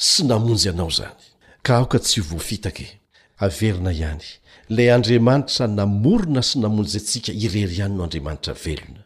[0.10, 1.24] sy namonjy anao izany
[1.66, 2.88] ka aoka tsy ho voafitaky
[3.46, 4.26] averina ihany
[4.70, 9.02] ilay andriamanitra namorona sy namonjy antsika irery ihany no andriamanitra velona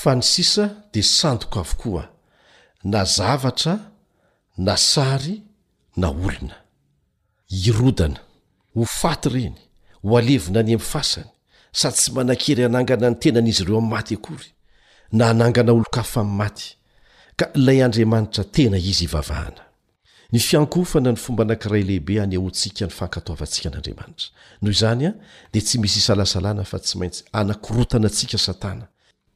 [0.00, 2.04] fa ny sisa dia sandoka avokoa
[2.92, 3.74] na zavatra
[4.66, 5.36] na sary
[5.96, 6.56] na olona
[7.50, 8.20] irodana
[8.74, 9.56] ho faty ireny
[10.04, 11.26] ho alevina any ami' fasany
[11.72, 14.48] sady tsy manankery anangana ny tenan'izy ireo amin'ny maty akory
[15.12, 16.76] na anangana olo-kafa amin'ny maty
[17.36, 19.62] ka ilay andriamanitra tena izy ivavahana
[20.32, 24.30] ny fiankofana ny fomba anankiray lehibe any ahontsika ny faakatoavantsika an'andriamanitra
[24.62, 25.12] noho izany a
[25.52, 28.88] dia tsy misy isalasalana fa tsy maintsy anakorotana atsika satana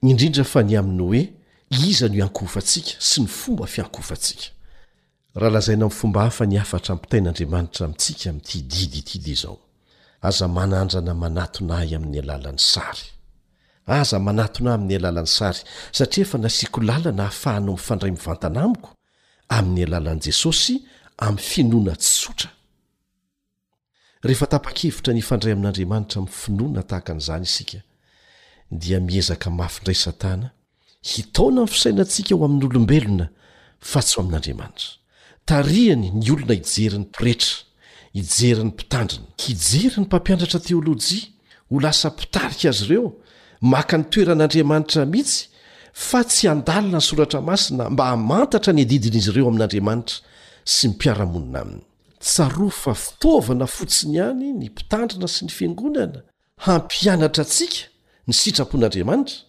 [0.02, 1.22] indrindra fa ny amin'n noe
[1.88, 4.58] iza no iankoofantsika sy ny fomba fiankofantsika
[5.35, 9.59] rahalazaina mfomba hafa ny afatra pitain'andriamanitra mintsika mitididididy izao
[10.22, 13.03] aza manandrana manatonaay amin'ny alalan'ny sary
[13.87, 15.61] aza manatona hy amin'ny alalan'ny sary
[15.93, 18.91] satria efa nasiako lalana hafahanao mifandray mivantana amiko
[19.49, 20.74] amin'ny alalan'i jesosy
[21.18, 22.51] am'y finoana tssotra
[24.26, 27.78] ehetapa-kevitra ny fandray amin'andriamanitra mnyfinoana tahaka an'izany isika
[28.81, 30.51] dia miezaka mafindray satana
[31.11, 33.26] hitaona ny fisainantsika ho amin'nyolombelona
[33.78, 34.99] fa tsy ho amin'andriamanitra
[35.51, 37.57] tariany ny olona ijeryn'ny mpiretra
[38.14, 41.26] hijeryn'ny mpitandrina ijery ny mpampianatra teolôjia
[41.70, 43.07] ho lasa mpitarika azy ireo
[43.72, 45.48] maka ny toeran'andriamanitra mihitsy
[46.07, 50.22] fa tsy handalina ny soratra masina mba hamantatra ny adidin'izy ireo amin'andriamanitra
[50.74, 51.82] sy ny mpiaramonina aminy
[52.26, 56.22] tsaro fa fitaovana fotsiny ihany ny mpitandrina sy ny fiangonana
[56.66, 57.82] hampianatra antsika
[58.28, 59.42] ny sitrapon'andriamanitra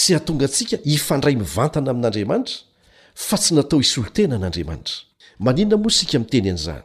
[0.00, 2.54] sy hatonga antsika hifandray mivantana amin'andriamanitra
[3.26, 5.02] fa tsy natao hisolotena an'andriamanitra
[5.38, 6.84] maninona moasika amin'ny teny an'izany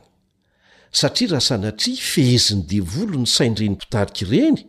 [0.99, 4.65] satria raha sanatria feheziny devolo ny saind reny mpitarika ireny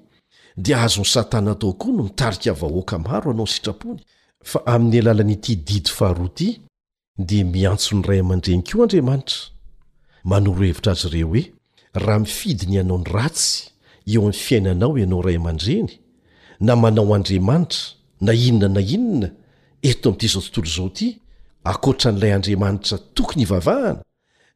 [0.56, 4.00] dia azony satana atao koa no mitarika avahoaka maro anao ny sitrapony
[4.44, 6.50] fa amin'ny alala nyity didy faharoaity
[7.18, 9.38] dia miantso ny ray aman-dreny koa andriamanitra
[10.24, 11.42] manoro hevitra azy ire hoe
[11.94, 13.70] raha mifidi ny ianao ny ratsy
[14.06, 15.90] eo amin'ny fiainanao ianao ray aman-dreny
[16.60, 17.78] na manao andriamanitra
[18.20, 19.28] na inona na inona
[19.82, 21.08] eto amin'ity zao tontolo izao ty
[21.64, 24.02] akoatra n'ilay andriamanitra tokony hivavahana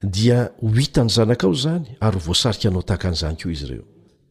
[0.02, 3.84] dia ho hita ny zanakao izany ary ho voasarika anao tahaka an'izany koa izy ireo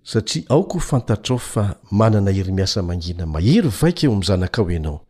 [0.03, 5.05] satria aoka ho fantatrao fa manana heri miasa mangina mahery vaika eo ami'ny zanakao ianao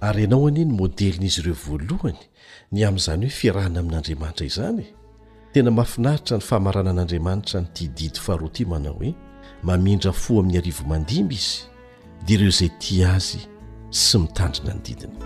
[0.00, 2.18] ary ianao anie ny modelinaizy ireo voalohany
[2.72, 4.94] ny amin'izany hoe fiarahana amin'andriamanitra izany e
[5.52, 9.14] tena mahafinaritra ny fahamarana an'andriamanitra nytia didy faharoaty manao hoe eh?
[9.62, 11.60] mamindra fo amin'ny arivo mandimba izy
[12.26, 13.38] dia ireo izay ti azy
[13.90, 15.18] sy mitandrina ny didiny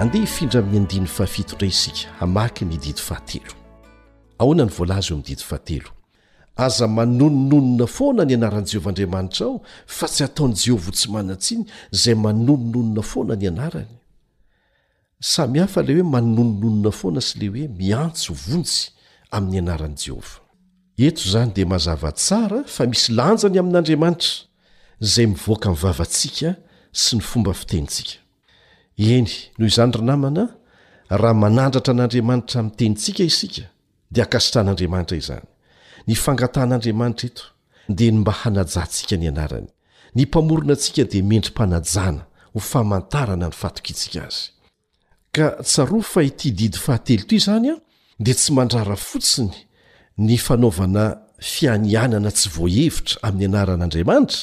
[0.00, 3.52] andeha hifindra amin'ny andiny fahafitondra isika hamaky mididy fahatelo
[4.42, 5.90] ahoana ny voalazy eo amin'ny did fahatelo
[6.66, 9.60] aza manonononona foana ny anaran'i jehovahandriamanitra aho
[9.98, 11.62] fa tsy ataonyi jehova ho tsy manatsiny
[11.96, 13.92] izay manonononona foana ny anarany
[15.32, 18.80] samy hafa ley hoe manonononona foana sy le hoe miantso vonsy
[19.36, 20.40] amin'ny anaran' jehovah
[21.08, 24.32] eto zany dia mazavatsara fa misy lanjany amin'andriamanitra
[25.12, 26.50] zay mivoaka mivavantsika
[27.02, 28.16] sy ny fomba fitentsika
[29.00, 30.46] eny noho izany rynamana
[31.10, 33.62] raha manandratra an'andriamanitra mitenyntsika isika
[34.12, 35.46] dia akasitran'andriamanitra izany
[36.08, 37.44] ny fangatahn'andriamanitra eto
[37.98, 39.68] dia ny mba hanajantsika ny anarany
[40.14, 42.22] ny mpamorona antsika dia mendrympanajana
[42.54, 44.44] ho famantarana ny fatoka itsika azy
[45.34, 47.76] ka tsaroa fahiti didy fahatelo toy izany a
[48.18, 49.54] dia tsy mandrara fotsiny
[50.18, 51.04] ny fanaovana
[51.52, 54.40] fianianana tsy voahevitra amin'ny anaran'andriamanitra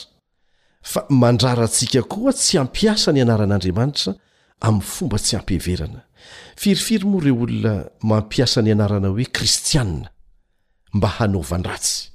[0.82, 4.14] fa mandrarantsika koa tsy hampiasa ny anaran'andriamanitra
[4.62, 6.04] amin'ny fomba tsy ampeheverana
[6.58, 10.10] firifiry moa ireo olona mampiasa ny anarana hoe kristianna
[10.94, 12.10] mba hanaovan-dratsy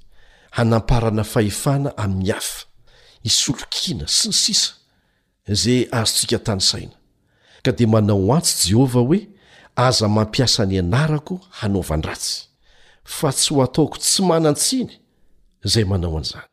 [0.50, 2.64] hanamparana fahefana amin'ny hafa
[3.22, 4.72] isolokiana sy ny sisa
[5.52, 6.92] izay azo ntsika tanysaina
[7.64, 9.20] ka dia manao antsy jehovah hoe
[9.76, 12.34] aza mampiasa ny anarako hanaovan-dratsy
[13.04, 14.90] fa tsy ho ataoko tsy manantsiny
[15.66, 16.46] izay manao an'izany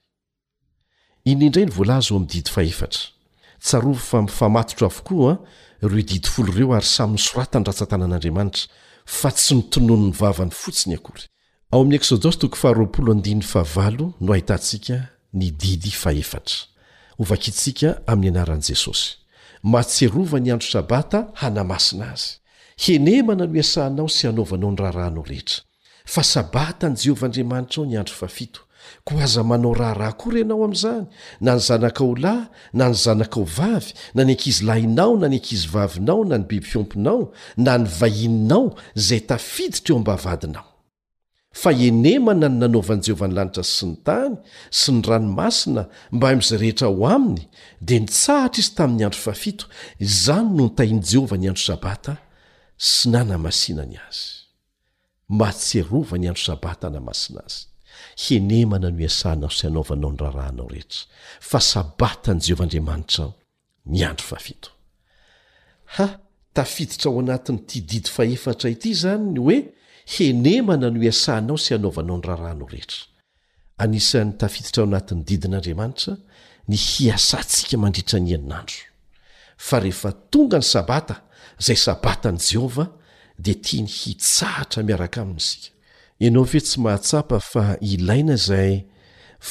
[1.31, 5.37] iny indray ny vlaz amdideratsarofamfamatotr avokoaa ah,
[5.81, 8.65] iro ididi folo reo ary samy ny soratany ratsa tanan'andriamanitra
[9.05, 11.29] fa tsy nitonono ny vavany fotsiny akorykajesosy
[19.63, 22.33] mahatserova ny andro sabata hanamasina azy
[22.83, 25.63] henema nano asanao sy hanovanao ny raha rahanao rehetra
[26.05, 28.49] fa sabata any jehovah andriamanitra ao nyandro fa7
[29.03, 31.05] koa aza manao raharaha koa ry anao amin'izany
[31.41, 35.27] na ny zanaka o lahy na ny zanaka o vavy na ny ankizy lahinao na
[35.27, 37.21] ny ankizy vavinao na ny biby fiompinao
[37.57, 40.65] na ny vahininao izay tafiditra eo m-ba havadinao
[41.61, 44.33] fa enema na ny nanaovan'i jehovany lanitra sy ny tany
[44.71, 45.83] sy ny ranomasina
[46.13, 47.43] mba amin'izay rehetra ho aminy
[47.81, 49.65] dia nitsahatra izy tamin'ny andro fafito
[50.01, 52.13] izany no ntain'i jehovah ny andro sabata
[52.77, 54.27] sy na namasinany azy
[55.39, 57.68] mahtserova ny andro sabata namasina azy
[58.27, 61.01] henemana no iasahnao sy anaovanao ny raharahanao rehetra
[61.49, 63.25] fa sabata ny jehovahandriamanitra
[63.93, 64.63] ny andro ait
[66.03, 66.05] a
[66.55, 69.57] tafititra ao anatin'ny iti didy fahefatra ity izany ny hoe
[70.13, 73.01] henemana no iasahinao sy anaovanao ny raharahanao rehetra
[73.83, 76.13] anisan'ny tafititra ao anatin'ny didin'andriamanitra
[76.69, 78.79] ny hiasantsika mandritra any aninandro
[79.67, 81.15] fa rehefa tonga ny sabata
[81.61, 82.89] izay sabatan'i jehovah
[83.43, 85.78] dia tia ny hitsahatra miaraka amin'izika
[86.19, 88.73] ianao ve tsy mahatsapa fa ilaina izay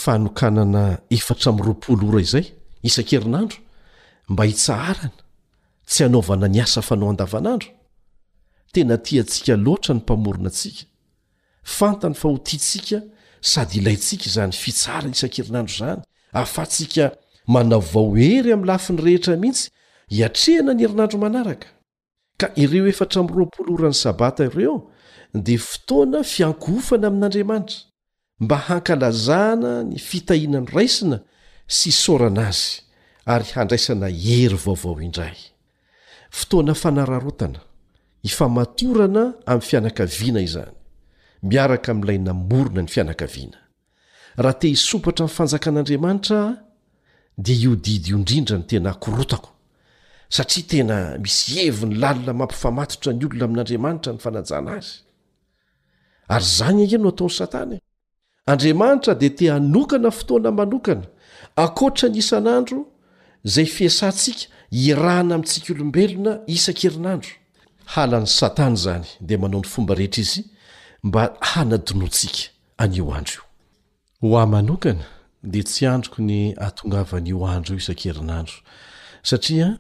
[0.03, 0.83] fanokanana
[1.17, 2.47] efatra ami'nyroapol ora izay
[2.89, 3.59] isan-kerinandro
[4.31, 5.19] mba hitsaharana
[5.91, 7.69] tsy anaovana ny asa fanao an-davanandro
[8.73, 10.85] tena ti antsika loatra ny mpamorona antsika
[11.77, 12.99] fantany fa ho tiatsika
[13.51, 16.01] sady ilaytsika izany fitsarany isan-kerinandro izany
[16.41, 17.05] ahfantsika
[17.55, 19.65] manao vao hery amin'ny lafi ny rehetra mihitsy
[20.15, 21.67] hiatrehana ny herinandro manaraka
[22.41, 24.77] ka ireo efatra amin'ny roapol orany sabata ireo
[25.45, 27.77] dia fotoana fiankofana amin'andriamanitra
[28.41, 31.17] mba hankalazaana ny fitahianany raisina
[31.77, 32.67] sy saorana azy
[33.35, 35.37] ary handraisana ery vaovao indray
[36.39, 37.61] fotoana fanararotana
[38.23, 40.73] hifamatorana amin'ny fianakaviana izany
[41.51, 43.59] miaraka amin'ilay namorona ny fianakaviana
[44.43, 46.55] raha te hisopatra min'ny fanjakan'andriamanitra ah
[47.45, 49.51] dia io didy io indrindra ny tena akorotako
[50.29, 55.01] satria tena misy eviny lalina mampifamatotra ny olona amin'andriamanitra ny fanajana azy
[56.29, 57.81] ary zany ankyno ataon'ny satana e.
[58.47, 61.07] andriamanitra di te hanokana fotoana manokana
[61.65, 62.79] akoatra ny isan'andro
[63.55, 64.45] zay fiesantsika
[64.89, 67.31] irahna amintsika olombelona isan-kerinandro
[67.97, 70.45] halan'ny satana zany dia manao ny fomba rehetra izy
[71.03, 72.41] mba hanadinontsika
[72.83, 73.43] anio andro
[74.23, 75.05] io ho a manokana
[75.43, 78.57] dia tsy androko ny atongavan'io andro io isan-kerinandro
[79.23, 79.79] satria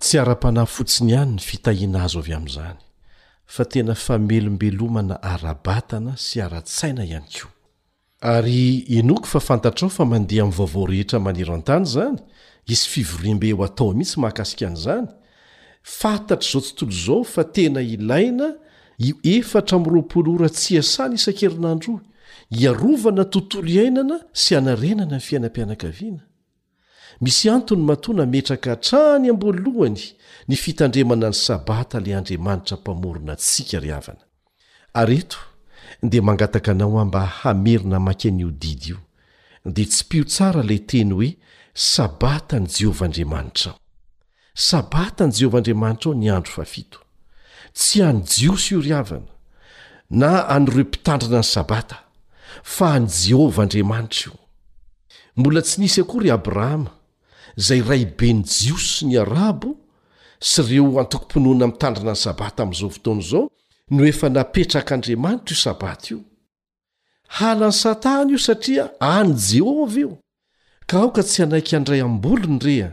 [0.00, 2.76] tsy ara-panahy fotsiny ihany ny fitahiana azo avy amin'izany
[3.54, 8.68] fa tena famelombelomana arabatana sy ara-tsaina ihany koa ary
[8.98, 12.18] enoky fa fantatrao fa mandeha ami' vaovao rehetra manero an-tany zany
[12.74, 15.06] isy fivorimbe ho atao mihitsy mahakasika an'izany
[15.98, 18.48] fantatr' zao tontolo izao fa tena ilaina
[19.06, 21.94] io efatra mroapolo ora tsy asana isan-kerinandro
[22.62, 26.27] iarovana tontolo iainana sy anarenana ny fiainam-pianakaviana
[27.20, 30.02] misy antony matoana hmetraka htrany amboalohany
[30.48, 34.20] ny fitandremana any sabata ilay andriamanitra mpamorona antsika ry havana
[34.94, 35.36] areto
[36.02, 38.96] dia mangataka anao amba hamerina maky an'io didy io
[39.64, 41.36] dia tsy pio tsara ilay teny hoe
[41.74, 43.80] sabata n'y jehovah andriamanitra aho
[44.54, 46.98] sabata ny jehovahandriamanitra aho nyandro fafito
[47.72, 49.28] tsy any jiosy io ry havana
[50.10, 51.96] na anyreompitandrina ny sabata
[52.62, 54.34] fa any jehovah andriamanitra io
[55.36, 56.97] mbola tsy nisy akory abrahama
[57.58, 59.72] zay raibeny jiosy ny arabo
[60.40, 63.44] sy reo antokoponona mitandrina ny sabata ami'izao fotony izao
[63.94, 66.20] no efa napetrak'andriamanitra io sabata io
[67.40, 70.10] halany satana io satria any jehovah io
[70.88, 72.90] ka aoka tsy hanaiky andray ambolo ny reha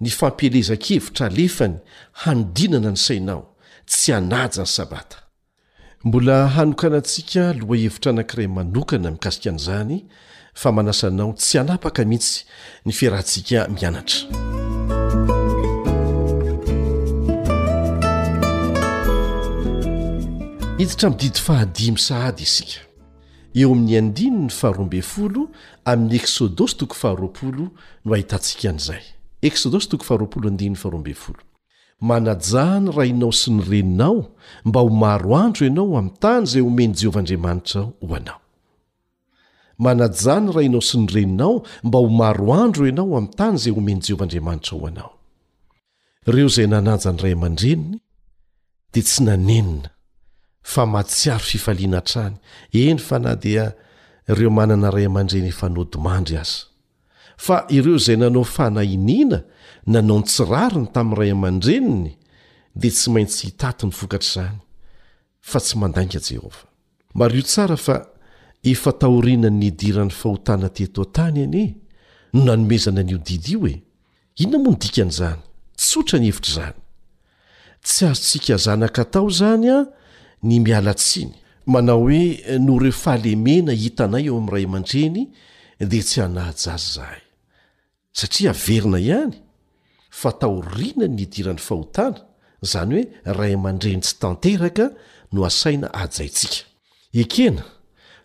[0.00, 1.76] ny fampielezakhevitra lefany
[2.22, 3.42] handinana ny sainao
[3.90, 5.18] tsy hanaja ny sabata
[6.04, 9.98] mbola hanokanantsika loha hevitra anankiray manokana amikasika an'izany
[10.54, 12.44] famanasanao tsy anaaka mihtsy
[12.86, 14.28] nfirahntsika mianatra
[27.54, 29.04] no ahitantsikanzaye
[32.10, 34.22] manajaha ny rahinao sy nyreninao
[34.66, 38.43] mba ho maro andro ianao ami tany izay homeny jehovah andriamanitra ho anao
[39.78, 44.76] manajany rayinao sy ny reninao mba ho maro andro ianao amin'ny tany izay homeny jehovahandriamanitra
[44.78, 45.10] ho anao
[46.26, 47.98] ireo izay nanaja ny ray aman-dreniny
[48.94, 49.90] dia tsy nanenina
[50.62, 52.36] fa mahtsiaro fifalianatrany
[52.72, 53.72] eny fa na dia
[54.30, 56.64] ireo manana ray aman-dreny fanodimandry aza
[57.36, 59.40] fa ireo izay nanao fanahiniana
[59.86, 62.12] nanao ny tsirariny tamin'ny ray aman-dreniny
[62.74, 64.58] dia tsy maintsy hitati ny fokatr' izany
[65.42, 66.62] fa tsy mandainka jehovah
[67.14, 68.13] mario tsara fa
[68.64, 71.74] efa tahorinanny diran'ny fahotana tetoatany ani e
[72.34, 73.74] no nanomezana n'io didio e
[74.42, 75.40] inona monodikan' izany
[75.76, 76.76] tsotra ny hevitr' zany
[77.84, 79.78] tsy aontsika zanaka tao zany a
[80.48, 81.30] ny mialatsiny
[81.68, 85.22] manao hoe no reo fahalemena hitanay eo ami'y ray aman-dreny
[85.90, 87.22] dia tsy hanahjazy zahay
[88.18, 89.36] satria verina ihany
[90.20, 92.18] fatahorinany ny diran'ny fahotana
[92.72, 93.04] zany hoe
[93.38, 94.86] ray aman-dreny tsy tanteraka
[95.32, 96.64] no asaina adjayntsika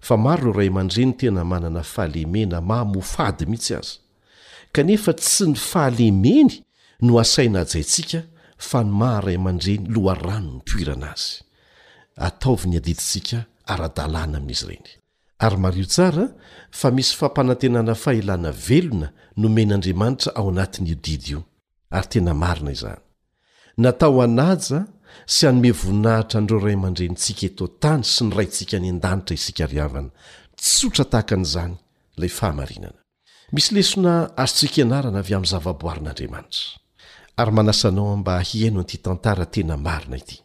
[0.02, 3.96] fa maro ro ray aman-dreny tena manana fahalemena maamofady mihitsy aza
[4.72, 6.52] kanefa tsy ny fahalemeny
[7.02, 8.20] no asaina jayntsika
[8.70, 11.32] fa ny maharay aman-dreny loharano ny poirana azy
[12.28, 13.38] ataovy ny adidintsika
[13.72, 14.88] ara-dalàna amin'izy ireny
[15.46, 16.26] ary mario tsara
[16.80, 19.08] fa misy fampanantenana fahelana velona
[19.42, 21.42] nomen'andriamanitra ao anatin'iodidy io
[21.98, 23.02] ary tena marina izany
[23.78, 24.88] natao anaja
[25.26, 30.10] sy hanome voninahitra an'ireo ray mandrenintsika eto a-tany sy ny raintsika ny an-danitra isika ryhavana
[30.62, 31.74] tsotra tahakan'izany
[32.18, 33.00] ilay fahamarinana
[33.56, 34.14] misy lesona
[34.44, 36.66] azotsika ianarana avy amin'ny zavaboarin'andriamanitra
[37.42, 40.38] ary manasanao a mba hiaino anity tantara tena marina ity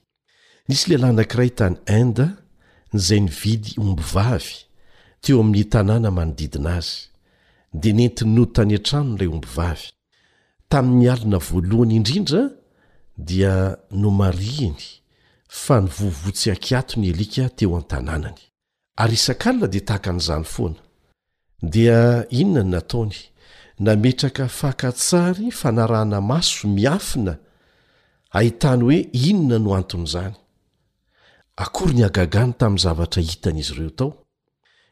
[0.68, 2.27] nisy lehilahy nankiray tany inde
[2.95, 4.51] nyzay nyvidy ombi vavy
[5.22, 6.97] teo amin'ny tanàna manodidina azy
[7.81, 9.87] dia nentiny nody tany an-tranon'ilay ombi vavy
[10.72, 12.43] tamin'ny alina voalohany indrindra
[13.16, 14.82] dia nomariany
[15.48, 18.36] fa nyvovotsy akiato ny elika teo an--tanànany
[18.98, 20.80] ary isakalna dia tahaka n'izany foana
[21.62, 23.16] dia inona ny nataony
[23.78, 27.36] nametraka fakatsary fanarahana maso miafina
[28.32, 28.96] ahitany hoe
[29.28, 30.34] inona no anton' izany
[31.56, 34.12] akory ny agagany tamin'ny zavatra hitany izy ireo tao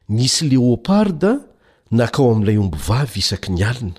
[0.09, 1.39] nisy leoparda
[1.91, 3.99] nakao amin'ilay ombovavy isaky ny alina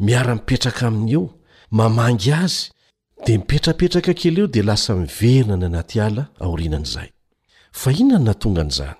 [0.00, 1.30] miara-mipetraka aminy eo
[1.70, 2.70] mamangy azy
[3.22, 7.08] di mipetrapetraka kelyeo dia lasa mivena ny anaty ala aorinan'izay
[7.80, 8.94] fa inona y na tonga an'izany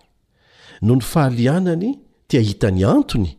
[0.87, 1.89] nony fahalianany
[2.29, 3.31] tiahita ny antony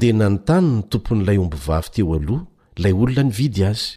[0.00, 2.42] dea nanontany ny tompon'ilay ombivavy teo aloha
[2.78, 3.92] ilay olona nyvidy azy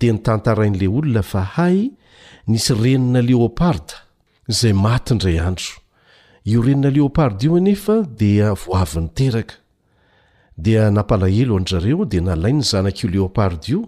[0.00, 1.78] dia nitantarain'ilay olona fa hay
[2.50, 4.00] nisy renina leoparda
[4.52, 5.70] izay maty ndray andro
[6.44, 9.54] io renina leoparda io anefa dia voavi niteraka
[10.56, 13.84] dia napalahelo andrareo dia nalai ny zanak'io leoparda io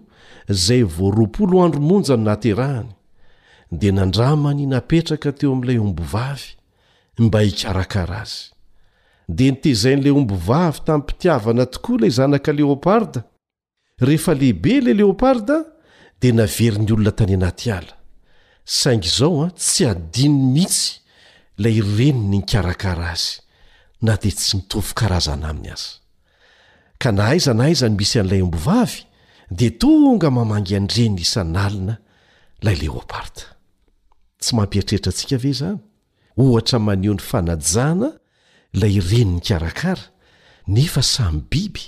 [0.62, 2.90] zay voaroapolo andromonja nynaterahany
[3.80, 6.48] dia nandramany napetraka teo amin'ilay ombovavy
[7.24, 8.42] mba hikarakara azy
[9.36, 13.20] dea nitezain'ilay ombovavy tamin'ny mpitiavana tokoa ilay zanaka leoparda
[14.06, 15.56] rehefa lehibe ilay leoparda
[16.20, 17.92] dia naveriny olona tany anaty ala
[18.80, 20.86] saingy izao a ah, tsy adino mihitsy
[21.58, 23.30] ilay reni ny nikarakara azy
[24.04, 25.88] na dia tsy mitofy karazana aminy azy
[27.00, 29.00] ka nahaiza nahaiza ny misy an'ilay ombovavy
[29.50, 31.96] dia tonga mamangy andren ny isanalina
[32.62, 33.42] lay leoparta
[34.40, 35.78] tsy mampiatreritra antsika ve izany
[36.36, 38.12] ohatra maneho ny fanajana
[38.72, 40.02] lay ireniny karakara
[40.68, 41.80] nefa samy biby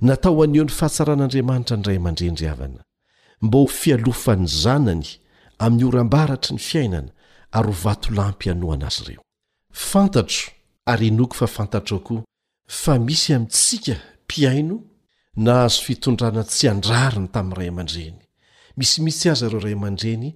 [0.00, 2.84] natao aneo ny fahatsaran'andriamanitra ny ray mandrendry havana
[3.42, 5.06] mba ho fialofany zanany
[5.58, 7.08] amin'ny orambaratry ny fiainana
[7.52, 9.18] ary ho vato lampy hano ana azy
[10.90, 11.34] ireoakk
[12.70, 12.94] spa
[15.36, 18.18] na hazo fitondrana tsy andrariny tamin'yiray aman-dreny
[18.76, 20.30] misimitsy aza ireo ray aman-dreny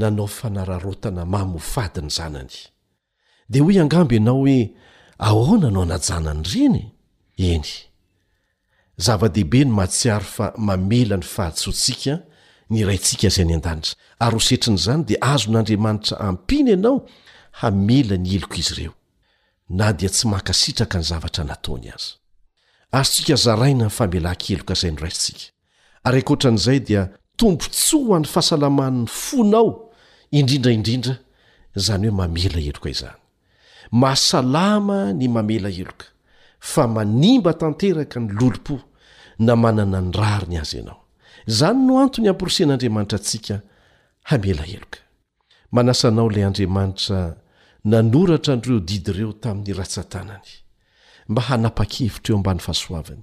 [0.00, 2.56] nanao fanararotana mamofadi ny zanany
[3.50, 4.74] dia hoe angambo ianao hoe
[5.26, 6.84] ahoona anao anajanany reny
[7.38, 7.68] eny
[9.04, 12.14] zava-dehibe ny mahtsiary fa mamela ny fahatsontsika
[12.70, 13.94] ny raintsika zay ny an-danitra
[14.26, 17.06] ary ho setrin'izany dia azo n'andriamanitra ampina ianao
[17.62, 18.94] hamela ny eloko izy ireo
[19.70, 22.18] na dia tsy mankasitraka ny zavatra nataony azy
[22.92, 25.50] azotsika zaraina ny famela-keloka izay no rasintsika
[26.06, 27.02] ar akoatran'izay dia
[27.40, 29.68] tombontsoa han'ny fahasalamany fonao
[30.38, 31.14] indrindraindrindra
[31.78, 33.18] izany hoe mamela heloka izany
[34.00, 36.06] mahasalama ny mamela eloka
[36.72, 38.74] fa manimba tanteraka ny lolopo
[39.46, 41.00] na manana n rariny azy ianao
[41.48, 43.56] izany no antony hampirosen'andriamanitra antsika
[44.28, 44.98] hamela eloka
[45.74, 47.18] manasanao ilay andriamanitra
[47.90, 50.50] nanoratra andireo didy reo tamin'ny ratsan-tanany
[51.28, 53.22] mba hanapa-kevitra eo ambany fahasoavany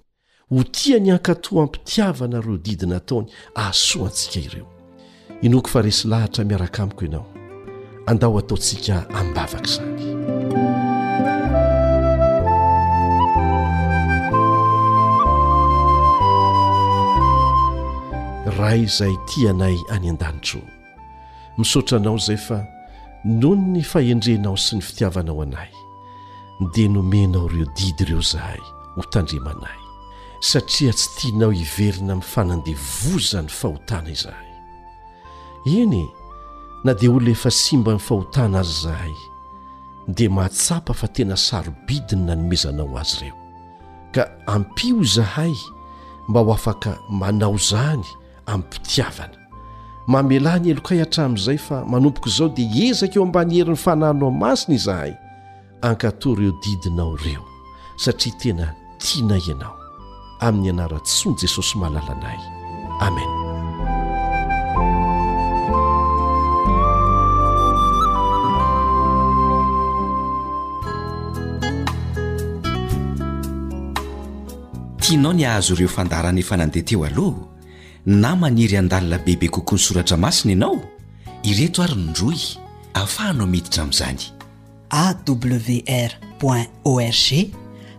[0.50, 4.68] ho tia ny ankatoa hampitiavanareo didina taony asoantsika ireo
[5.42, 7.26] inoky fa resy lahatra miaraka amiko ianao
[8.06, 10.00] andao ataontsika ambavaka izany
[18.60, 20.62] ray izay ti anay any an-danitro
[21.58, 22.66] misaotra anao izay fa
[23.26, 25.68] no ny fahendrenao sy ny fitiavanao anay
[26.60, 28.60] dia nomenao ireo didy ireo zahay
[28.96, 29.82] hotandrimanahy
[30.42, 34.48] satria tsy tianao hiverina min'ny fanandevoza e, ny fahotana izahay
[35.66, 36.08] enye
[36.84, 39.14] na dia olo efa sy mba inyfahotana azy izahay
[40.08, 43.38] dia mahatsapa fa tena sarobidiny na nomezanao azy ireo
[44.12, 45.56] ka ampio izahay
[46.28, 48.04] mba ho afaka manao izany
[48.46, 49.38] amin'nympitiavana
[50.08, 54.76] mamela ny elokay hatramin'izay fa manompoka izao dia ezaka eo ambany herin'ny fanano any masina
[54.76, 55.14] izahay
[55.82, 57.44] ankato reo didinao ireo
[57.98, 59.76] satria tena tiana anao
[60.40, 62.38] amin'ny anara tsony jesosy mahalalanay
[63.00, 63.38] amena
[75.00, 77.40] tianao ny ahazo ireo fandarana efa nandeha teo aloha
[78.06, 80.76] na maniry han-dalina bebe kokoany soratra masina ianao
[81.44, 82.40] ireto ary ny droy
[82.94, 84.39] ahafahanao mititra ami'zany
[84.90, 86.18] awr
[86.84, 87.50] org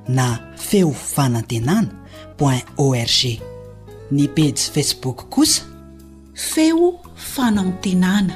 [0.09, 1.89] na feo fanantenana
[2.79, 3.41] org
[4.11, 5.63] ny pesy facebook osa
[6.35, 8.33] feo fanatenana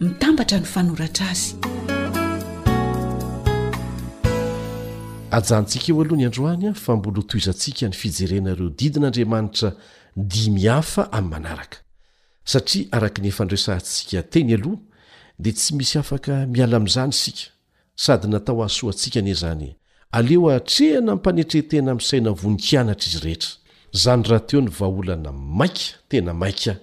[0.00, 1.54] mitambatra ny fanoratra az
[5.30, 9.72] ajanntsika eo aloha ny androany a fa mbolo hotoizantsika ny fijerenareo didin'andriamanitra
[10.16, 11.76] dimy hafa amiy manaraka
[12.44, 14.80] satria araka ny efandresahantsika teny aloha
[15.38, 17.53] dia tsy misy afaka miala amizany isika
[17.96, 19.74] sady natao ahsoa antsika nie zany
[20.12, 23.50] aleoa trea na mpanetretena amisainavoninkianatra izy rehetra
[23.92, 26.74] zany raha teo ny vaolana maika tena maika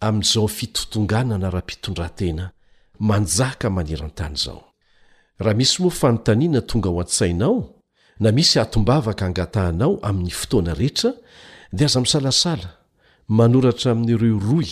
[0.00, 2.50] amin'izao fitotonganana rahampitondrantena
[2.98, 4.62] manjaka manerantany izao
[5.38, 7.58] raha misy moa fanontaniana tonga ho an-sainao
[8.20, 11.10] na misy atombavaka hangatahnao amin'ny fotoana rehetra
[11.72, 12.68] di aza misalasala
[13.28, 14.68] manoratra amin'nyireo roy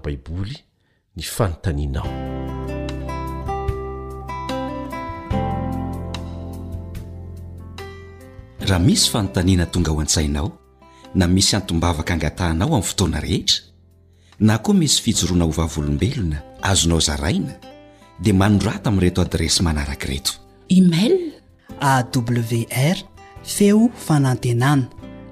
[8.80, 10.58] misy fanontanina tonga ho antsainao
[11.14, 13.60] na misy antombavaka angatahnao ami fotoana rehetra
[14.40, 17.52] na koa misy fijoroana ho vavolombelona azonao zaraina
[18.20, 20.32] dia manodrata amy reto adresy manaraki reto
[20.68, 21.32] email
[21.80, 22.96] awr
[23.44, 24.86] feo fanantenana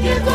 [0.02, 0.32] 别走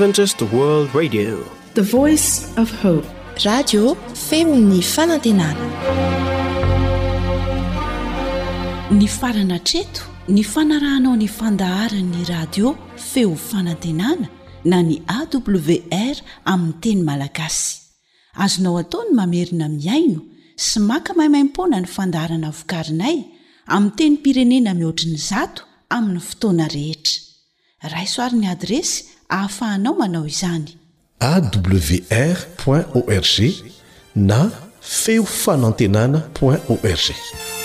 [0.00, 1.14] femaany
[9.20, 12.68] farana treto ny fanarahnao ny fandaharanny radio
[13.10, 14.28] feo fanantenana
[14.64, 16.16] na ny awr
[16.52, 17.66] aminny teny malagasy
[18.44, 20.20] azonao ataony mamerina miaino
[20.66, 23.16] sy maka mahaimaimpona ny fandaharana vokarinay
[23.74, 25.62] amiy teny pirenena mihoatriny zato
[25.96, 27.18] amin'ny fotoana rehetra
[27.94, 30.74] raisoarin'ny adresy ahafahanao manao izany
[31.30, 33.36] awr org
[34.14, 34.40] na
[34.96, 36.46] feofanantenana o
[36.90, 37.59] org